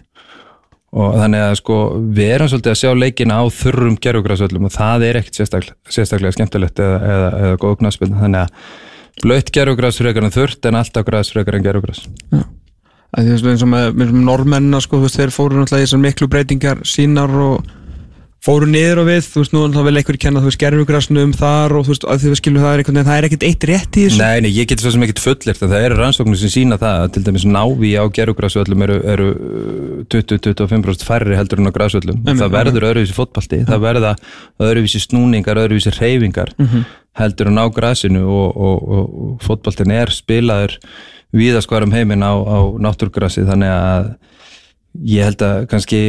[0.90, 1.74] og þannig að sko
[2.18, 6.34] við erum svolítið að sjá leikina á þurrum gerugræsvöllum og það er ekkit sérstaklega, sérstaklega
[6.34, 7.76] skemmtilegt eða, eða, eða góð
[9.22, 13.50] blöytt gerugræs frekar en þurrt en alltaf græs frekar en gerugræs að því þú veist
[13.52, 17.70] eins og með, með normennina sko, þeir fóru náttúrulega í þessar miklu breytingar sínar og
[18.44, 21.74] fóru niður og við, þú veist, nú þá vil einhver kenna þú veist, gerfugrasnum þar
[21.76, 23.66] og þú veist, að því við skilum það er einhvern veginn, það er ekkert eitt
[23.68, 24.20] rétt í þessu.
[24.22, 27.02] Nei, nei, ég geti svo sem ekkit fullirt en það eru rannsóknir sem sína það
[27.02, 32.16] að til dæmis návi á gerugræsvöllum eru, eru uh, 20-25% færri heldur en á græsvöllum
[32.22, 34.14] Einmitt, það verður öðruvísi fótbalti, það verða
[34.56, 36.54] öðruvísi snúningar, öðruvísi reyfingar
[37.20, 40.78] heldur en á græsinu og, og, og, og fótbaltin er spilaður
[41.36, 44.10] víðaskvar um heiminn á, á náttúrgrassi þannig að
[45.06, 46.00] ég held að kannski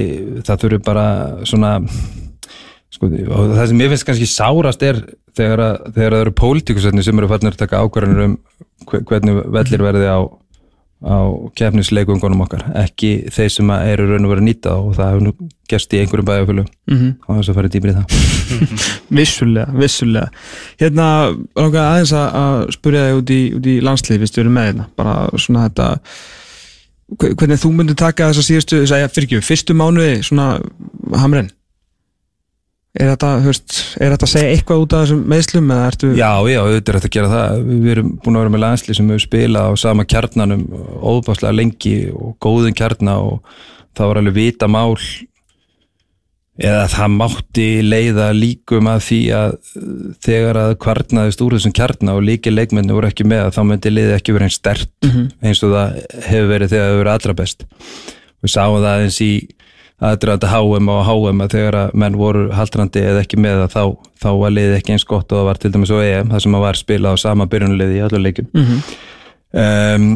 [0.47, 1.05] það þurfi bara
[1.45, 1.75] svona
[2.91, 5.01] sko, það sem mér finnst kannski sárast er
[5.37, 8.37] þegar, að, þegar það eru pólitíkusöfni sem eru farnir að taka ákvarðanir um
[8.89, 10.19] hve- hvernig vellir verði á,
[11.01, 11.17] á
[11.57, 12.65] kefnisleikungunum okkar.
[12.83, 15.31] Ekki þeir sem eru raun og verið að nýta og það hefur nú
[15.71, 17.07] gerst í einhverjum bæjarfjölu Mhm.
[17.27, 18.05] og þess að fara dýbri í það.
[19.21, 20.27] Vissulega, vissulega.
[20.81, 21.07] Hérna,
[21.55, 23.41] aðeins að- spyrja þig út í,
[23.77, 24.85] í landslið, viðstu verið með hérna.
[24.99, 25.87] Bara svona þetta
[27.19, 30.53] hvernig þú myndir taka þessa síðustu þess að fyrir ekki, fyrstu mánuði svona
[31.19, 31.51] hamren
[32.91, 36.59] er þetta, veist, er þetta að segja eitthvað út af þessum meðslum ertu Já, já,
[36.59, 37.61] auðvitað er þetta að gera það.
[37.69, 40.65] Við erum búin að vera með landslið sem hefur spilað á sama kjarnanum
[40.99, 43.53] óbáslega lengi og góðin kjarna og
[43.95, 44.97] það var alveg vita mál
[46.59, 49.93] eða það mátti leiða líkum að því að uh,
[50.25, 54.17] þegar að kvarnaðist úr þessum kjarna og líki leikmenni voru ekki með þá myndi liðið
[54.17, 54.91] ekki verið eins stert
[55.41, 55.95] eins og það
[56.27, 57.67] hefur verið þegar það hefur verið allra best.
[58.41, 59.33] Við sáum það eins í
[60.01, 63.83] aðdraðandi HM og HM að þegar að menn voru haldrandi eða ekki með það þá,
[64.23, 66.57] þá var liðið ekki eins gott og það var til dæmis á EM það sem
[66.57, 68.49] að var spilað á sama byrjunliði í allir leikum
[69.53, 70.07] um,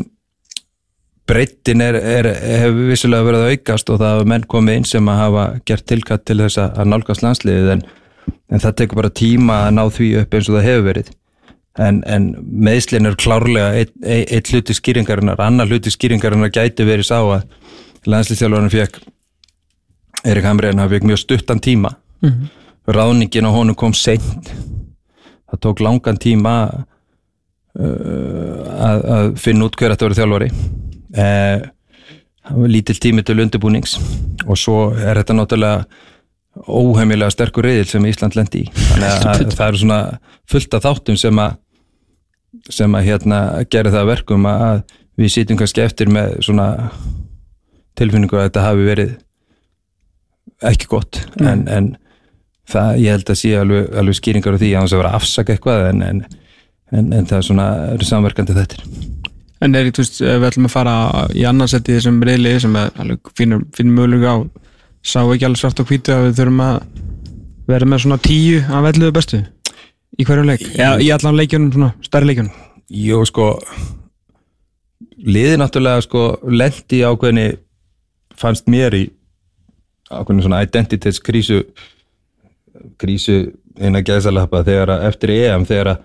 [1.29, 2.29] breyttin er, er,
[2.61, 5.85] hefur vissulega verið að aukast og það hafa menn komið inn sem að hafa gert
[5.89, 7.83] tilkatt til þess að nálgast landsliðið en,
[8.53, 11.09] en það tekur bara tíma að ná því upp eins og það hefur verið.
[11.85, 12.29] En, en
[12.67, 15.41] meðslinn er klárlega eitt, eitt, hluti skýringarinnar.
[15.43, 17.49] Annar hluti skýringarinnar gæti verið sá að
[18.05, 19.01] landsliðstjálfarinn fekk
[20.25, 21.95] Erik Hamriðin hann fekk mjög stuttan tíma.
[22.85, 24.53] Ráðningin á honum kom seint.
[25.49, 27.85] Það tók langan tíma uh,
[28.77, 30.49] að, að finna út hver þetta verið þjálfari
[32.69, 33.97] lítill tími til undirbúnings.
[34.45, 35.85] Og svo er þetta náttúrulega
[36.71, 38.71] óheimilega sterkur reyðil sem Ísland lendi í.
[38.91, 39.99] Þannig að, að það eru svona
[40.51, 41.61] fullt af þáttum sem að
[42.71, 44.79] sem að hérna gera það að verkum að
[45.19, 46.69] við sitjum kannski eftir með svona
[47.99, 49.11] tilfinningu að þetta hafi verið
[50.65, 51.19] ekki gott.
[51.43, 51.91] En, en
[52.71, 55.19] það, ég held að sé alveg, alveg skýringar á því að hans að vera að
[55.19, 56.23] afsaka eitthvað en, en,
[56.91, 57.67] en, en það er svona
[58.07, 58.81] samverkandi þetta
[59.63, 60.95] En er, veist, ef við ætlum að fara
[61.31, 62.75] í annarsætti í þessum reyli sem
[63.37, 64.37] finnur mögulega á
[65.05, 66.77] sá ekki alveg svart og hvítu að við þurfum að
[67.69, 69.41] vera með svona tíu af elluðu bestu
[70.15, 72.63] í hverju leik, eða í allan leikjunum svona, stærri leikjunum?
[72.95, 73.49] Jú, sko
[75.25, 77.47] liði náttúrulega sko lendi ákveðinni
[78.39, 79.03] fannst mér í
[80.11, 81.61] ákveðinni svona identitets krísu
[83.01, 83.39] krísu
[83.75, 86.03] innan gæðsalappa þegar að eftir EM þegar að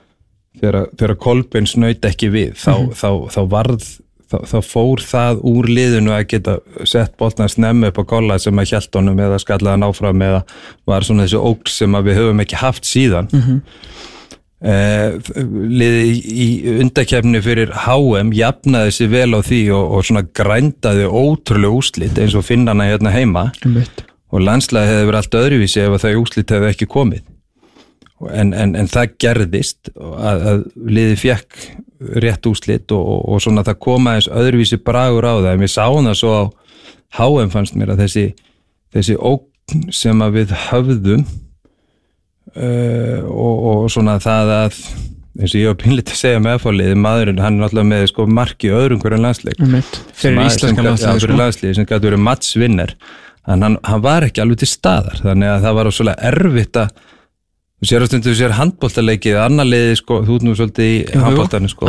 [0.59, 3.85] þegar, Kolbein snaut ekki við þá, þá, þá varð
[4.31, 6.57] þá, þá fór það úr liðinu að geta
[6.89, 10.45] sett boltan snemmi upp á kolla sem að hjælt honum eða skallaðan áfram eða
[10.89, 13.31] var svona þessi óks sem við höfum ekki haft síðan.
[14.61, 15.17] Eh,
[15.73, 16.47] liði í,
[16.83, 22.37] undakefni fyrir HM jafnaði sér vel á því og, og svona grændaði ótrúlega úslit eins
[22.37, 23.49] og finnana hérna heima.
[23.65, 24.05] Einmitt.
[24.31, 27.25] og landslæði hefði verið allt öðruvísi ef þau úslit hefði ekki komið
[28.29, 31.61] en, en, en það gerðist að, að liði fjekk
[32.25, 35.53] rétt úslit og, og, og svona það kom aðeins öðruvísi bragur á það.
[35.55, 36.43] En við sáum það svo á
[37.21, 38.27] HM fannst mér að þessi,
[38.95, 41.25] þessi ógn sem að við höfðum
[42.57, 44.83] uh, og, og svona það að
[45.41, 48.27] eins og ég var pinlít að segja með aðfáliði maðurinn, hann er náttúrulega með sko
[48.29, 49.61] marki öðrum hverjum landsleik.
[50.19, 50.41] Fyrir
[51.23, 51.37] sko.
[51.39, 52.97] landslið sem gæti verið mattsvinner
[53.47, 57.07] en hann, hann var ekki alveg til staðar þannig að það var svolítið erfitt að
[57.81, 60.97] þú sér að stundu þú sér handbóltaleikið annar liði sko, þú ert nú svolítið í
[61.01, 61.21] jú.
[61.25, 61.89] handbóltanu sko.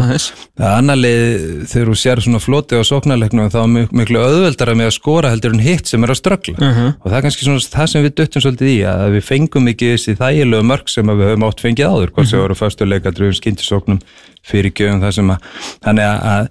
[0.71, 4.87] Annar liði þegar þú sér svona floti á sóknarleiknum þá er mik- miklu auðveldara með
[4.87, 6.55] að skora heldur en hitt sem er að ströggla.
[6.61, 6.87] Mhm.
[7.01, 9.91] og það er kannski svona það sem við duttum svolítið í að við fengum ekki
[9.91, 13.99] þessi þægilegu mörg sem við höfum átt fengið áður hvort sem voru fyrstu leikadröfum skyndisóknum
[14.47, 15.39] fyrir gjöfum það sem að
[15.83, 16.47] þannig að, að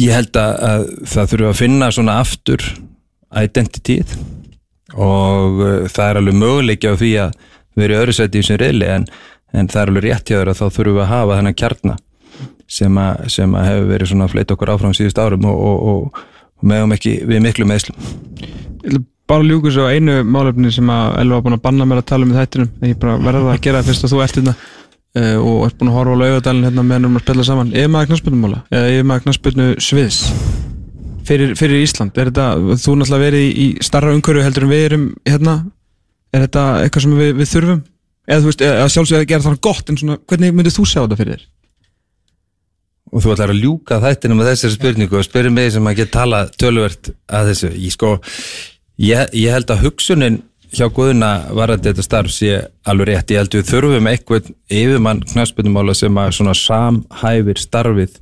[0.00, 2.60] ég held að, að það þurfa að finna svona aftur
[3.32, 4.12] identitíð
[4.94, 7.36] og uh, það er alveg möguleiki á því að
[7.80, 9.06] vera í öðru sæti í sem reyli en,
[9.52, 11.96] en það er alveg rétt hjá að þá þurfum við að hafa þennan kjarna
[12.72, 13.00] sem
[13.32, 16.20] sem að hefur verið svona að fleita okkur áfram síðust árum og, og, og,
[16.60, 21.44] og meðum ekki við miklu meðslum bara ljúka svo einu málefni sem að Elva var
[21.46, 22.72] búin að banna mér að tala um í þættinum.
[22.80, 25.78] En ég bara verða að gera það fyrst að þú ert hérna uh, og ert
[25.78, 27.72] búin að horfa á laugadalinn hérna meðan við erum að spila saman.
[27.72, 30.20] Yfir maður knarsbyrnu sviðs
[31.28, 32.48] fyrir, fyrir Ísland er þetta,
[32.82, 35.56] þú náttúrulega verið í, starra umhverju heldur en við erum hérna?
[36.32, 37.82] Er þetta eitthvað sem við, við þurfum?
[38.28, 41.18] Eða veist, eða sjálfsögða að gera það gott en svona, hvernig myndir þú sjá þetta
[41.18, 41.48] fyrir þér?
[43.12, 46.22] og þú ætlar að ljúka þættinum með þessari spurningu og spyrir mig sem að geta
[46.22, 47.70] tala tölvert að þessu.
[47.76, 48.12] Ég, sko,
[49.04, 50.38] ég, ég held að hugsunin
[50.72, 55.94] hjá Guðuna varandi þetta starf sé alveg rétt, ég held við þurfum eitthvað yfirmann knæspunumála
[55.96, 58.16] sem að samhæfir starfið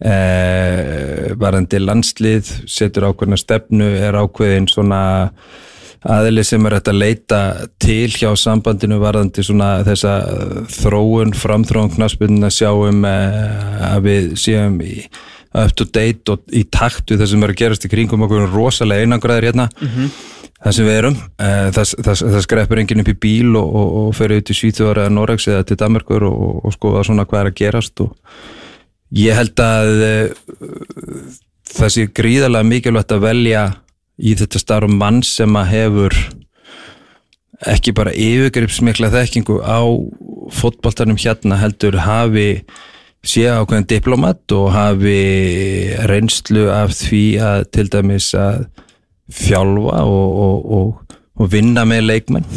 [0.00, 5.02] eh, varandi landslið setur ákveðna stefnu er ákveðin svona
[6.04, 7.40] aðili sem er hægt að leita
[7.80, 10.18] til hjá sambandinu varðandi svona þessa
[10.68, 14.98] þróun, framþróun knaspinu að sjáum að við séum í
[15.54, 18.50] up to date og í takt við það sem er að gerast í kringum okkur
[18.52, 19.70] rosalega einangraðir hérna.
[20.64, 23.88] Það sem við erum Eh, það, það, það skreppur enginn upp í bíl og, og,
[24.00, 27.24] og fer ut í Svíþjóðar eða Noregs eða til Danmarkur og, og, og skoða svona
[27.26, 28.12] hvað er að gerast og
[29.14, 30.30] ég held að eh,
[31.74, 33.66] það sé gríðarlega mikilvægt að velja
[34.18, 36.18] í þetta starf mann sem að hefur
[37.70, 39.80] ekki bara yfirgripsmikla þekkingu á
[40.54, 42.64] fótboltanum hérna heldur hafi
[43.24, 48.66] sé ákveðin diplomat og hafi reynslu af því að til dæmis að
[49.32, 52.48] þjálfa og, og, og, og vinna með leikmenn.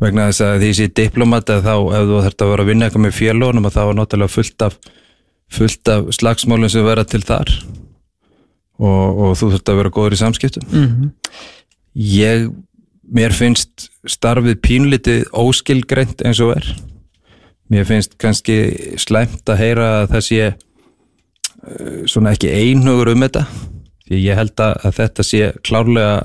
[0.00, 2.86] Vegna þess að því sé diplomat að þá ef þú þarft að vera að vinna
[2.88, 4.78] eitthvað með félagunum að þá er náttúrulega fullt af
[5.52, 7.50] fullt af slagsmálum sem vera til þar
[8.78, 10.66] og, og þú þurft að vera góður í samskiptum.
[10.70, 11.12] Mm
[11.94, 12.48] ég,
[13.14, 16.68] mér finnst starfið pínlítið óskilgreint eins og er.
[17.72, 23.46] Mér finnst kannski slæmt að heyra að það sé uh, svona ekki einhugur um þetta
[24.04, 26.16] því ég held að, þetta sé klárlega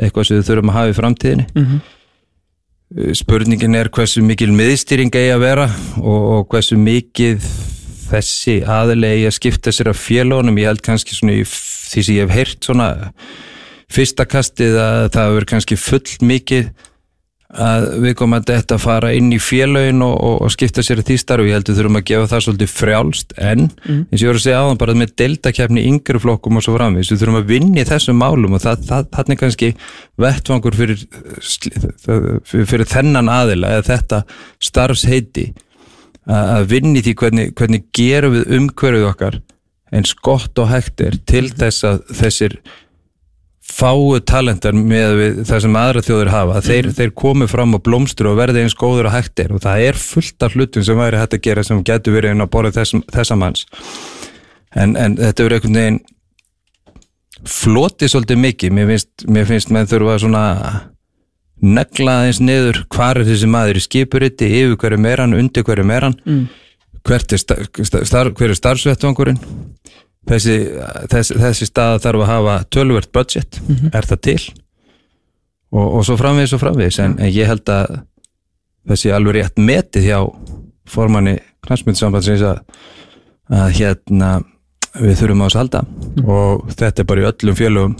[0.00, 1.46] eitthvað sem við þurfum að hafa í framtíðinni.
[1.54, 1.82] -hmm.
[2.92, 5.68] Uh, spurningin er hversu mikil miðstýring eigi að vera
[6.00, 7.46] og, og hversu mikið
[8.12, 12.28] þessi aðilegi að skipta sér af félagunum ég held kannski svona í því sem ég
[12.28, 12.88] hef heyrt svona
[13.92, 16.72] fyrsta kastið að það hefur kannski full mikið
[17.52, 21.16] að við komum að þetta fara inn í félagin og, og, og skipta sér því
[21.20, 24.40] starf ég held við þurfum að gefa það svolítið frjálst en eins og ég voru
[24.40, 27.82] að segja áðan bara með deltakefni yngri flokkum og svo framvís við þurfum að vinna
[27.82, 29.70] í þessum málum og það, það, það er kannski
[30.24, 31.04] vettvangur fyrir,
[32.48, 34.22] fyrir, þennan aðila eða þetta
[34.70, 35.50] starfsheiti.
[35.52, 35.71] að
[36.30, 39.40] að vinna í því hvernig, hvernig gerum við umhverfið okkar
[39.92, 42.56] eins gott og hægt er til þess að þessir
[43.72, 48.40] fáu talentar með það sem aðra þjóður hafa þeir, þeir komi fram og blómstru og
[48.40, 49.52] verði eins góður og hægt er.
[49.54, 52.44] Og það er fullt af hlutum sem væri hægt að gera sem getur verið inn
[52.44, 53.66] á borðið þess, þessa manns.
[54.72, 56.00] En, en þetta verður einhvern veginn
[57.48, 58.74] floti svolítið mikið.
[58.76, 60.44] Mér finnst, mér finnst menn þurfa svona
[61.62, 66.16] negla aðeins niður hvar er þessi maður í skipuriti yfir hverju meran, undir hverju meran
[66.26, 66.46] mm.
[67.06, 67.62] hvert er, star,
[68.08, 69.38] star, hver er starfsvettvangurinn?
[70.28, 70.56] Þessi,
[71.10, 73.58] þessi, þessi stað þarf að hafa tölvert budget,
[73.90, 74.42] er það til?
[75.72, 77.96] Og, og svo framvegis og framvegis en, en ég held að
[78.92, 80.18] þessi alveg rétt metið hjá
[80.90, 82.62] formanni knastmyndssambandsins að,
[83.50, 84.32] að hérna
[84.98, 85.82] við þurfum á þess að halda.
[86.22, 87.94] Og þetta er bara í öllum félögum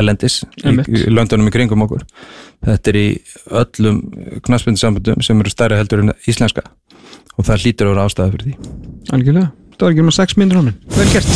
[0.00, 2.04] elendis, í, í löndunum í kringum okkur.
[2.66, 3.06] Þetta er í
[3.60, 4.02] öllum
[4.46, 6.64] knastmyndsambandum sem eru stærri heldur en íslenska
[7.38, 8.70] og það hlýtur að vera ástæða fyrir því.
[9.14, 10.78] Algjörlega, það var ekki um að 6 minnur honum.
[10.96, 11.34] Vel gert.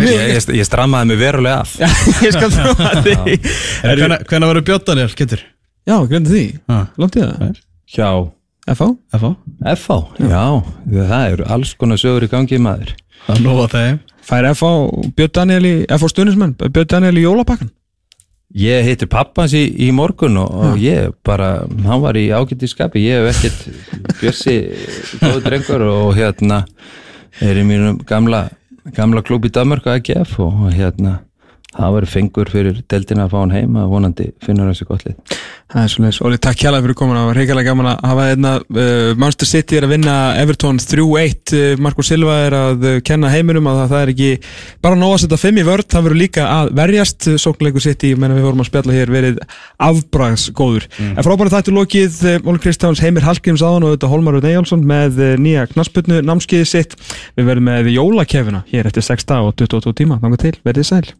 [0.00, 1.74] Ég, ég, ég strammaði mig verulega af.
[1.76, 1.90] Já,
[2.26, 3.36] ég skal trúa því.
[3.82, 5.44] Hvernig verður bjóttanir, getur?
[5.88, 6.46] Já, glemdi því,
[7.02, 7.60] langt í það.
[7.92, 8.08] Hjá
[8.72, 8.88] FH,
[9.18, 9.32] FH
[9.74, 10.44] FH, já,
[10.94, 12.94] það eru alls konar sögur í gangi maður.
[13.26, 14.00] Það er að þeim.
[14.22, 14.70] Fær FH
[15.66, 16.54] í FH stunismenn
[17.18, 17.72] í jólapakkan
[18.52, 22.68] Ég hitti pappans í, í morgun og, og ég bara, hann var í ágætt í
[22.68, 24.56] skapi, ég hef ekkert bjössi
[25.22, 26.58] góður drengur og hérna
[27.40, 28.50] er í mínum gamla,
[28.92, 31.22] gamla klúb í Danmark að AGF og hérna
[31.72, 35.36] það var fengur fyrir deildina að fá hann heim að vonandi hans í gott lið.
[35.72, 38.50] Það er svolítið, Óli, takk hjálpa fyrir komin það var reyngilega gaman að hafa einna
[38.60, 43.30] uh, Manchester City er að vinna Everton 3-1 uh, Marco Silva er að uh, kenna
[43.32, 44.28] heiminum að það, það er ekki
[44.84, 47.28] bara nóg að setja 5 í vörð, það verður líka að verjast.
[47.40, 49.40] Sóknleikur City, menn við vorum að spjalla hér verið
[49.80, 51.16] afbrags góður mm.
[51.16, 54.84] en frábæri þættu lokið, uh, Óli Kristjáns Heimir Hallgríms áðan og þetta Holmar Rödd Eyjálsson
[54.84, 56.98] með nýja knasputnu námskiði sitt.
[57.38, 61.04] Við verðum með jólakefina hér eftir 6 dag og 22 tíma, þannig til, verðið sæl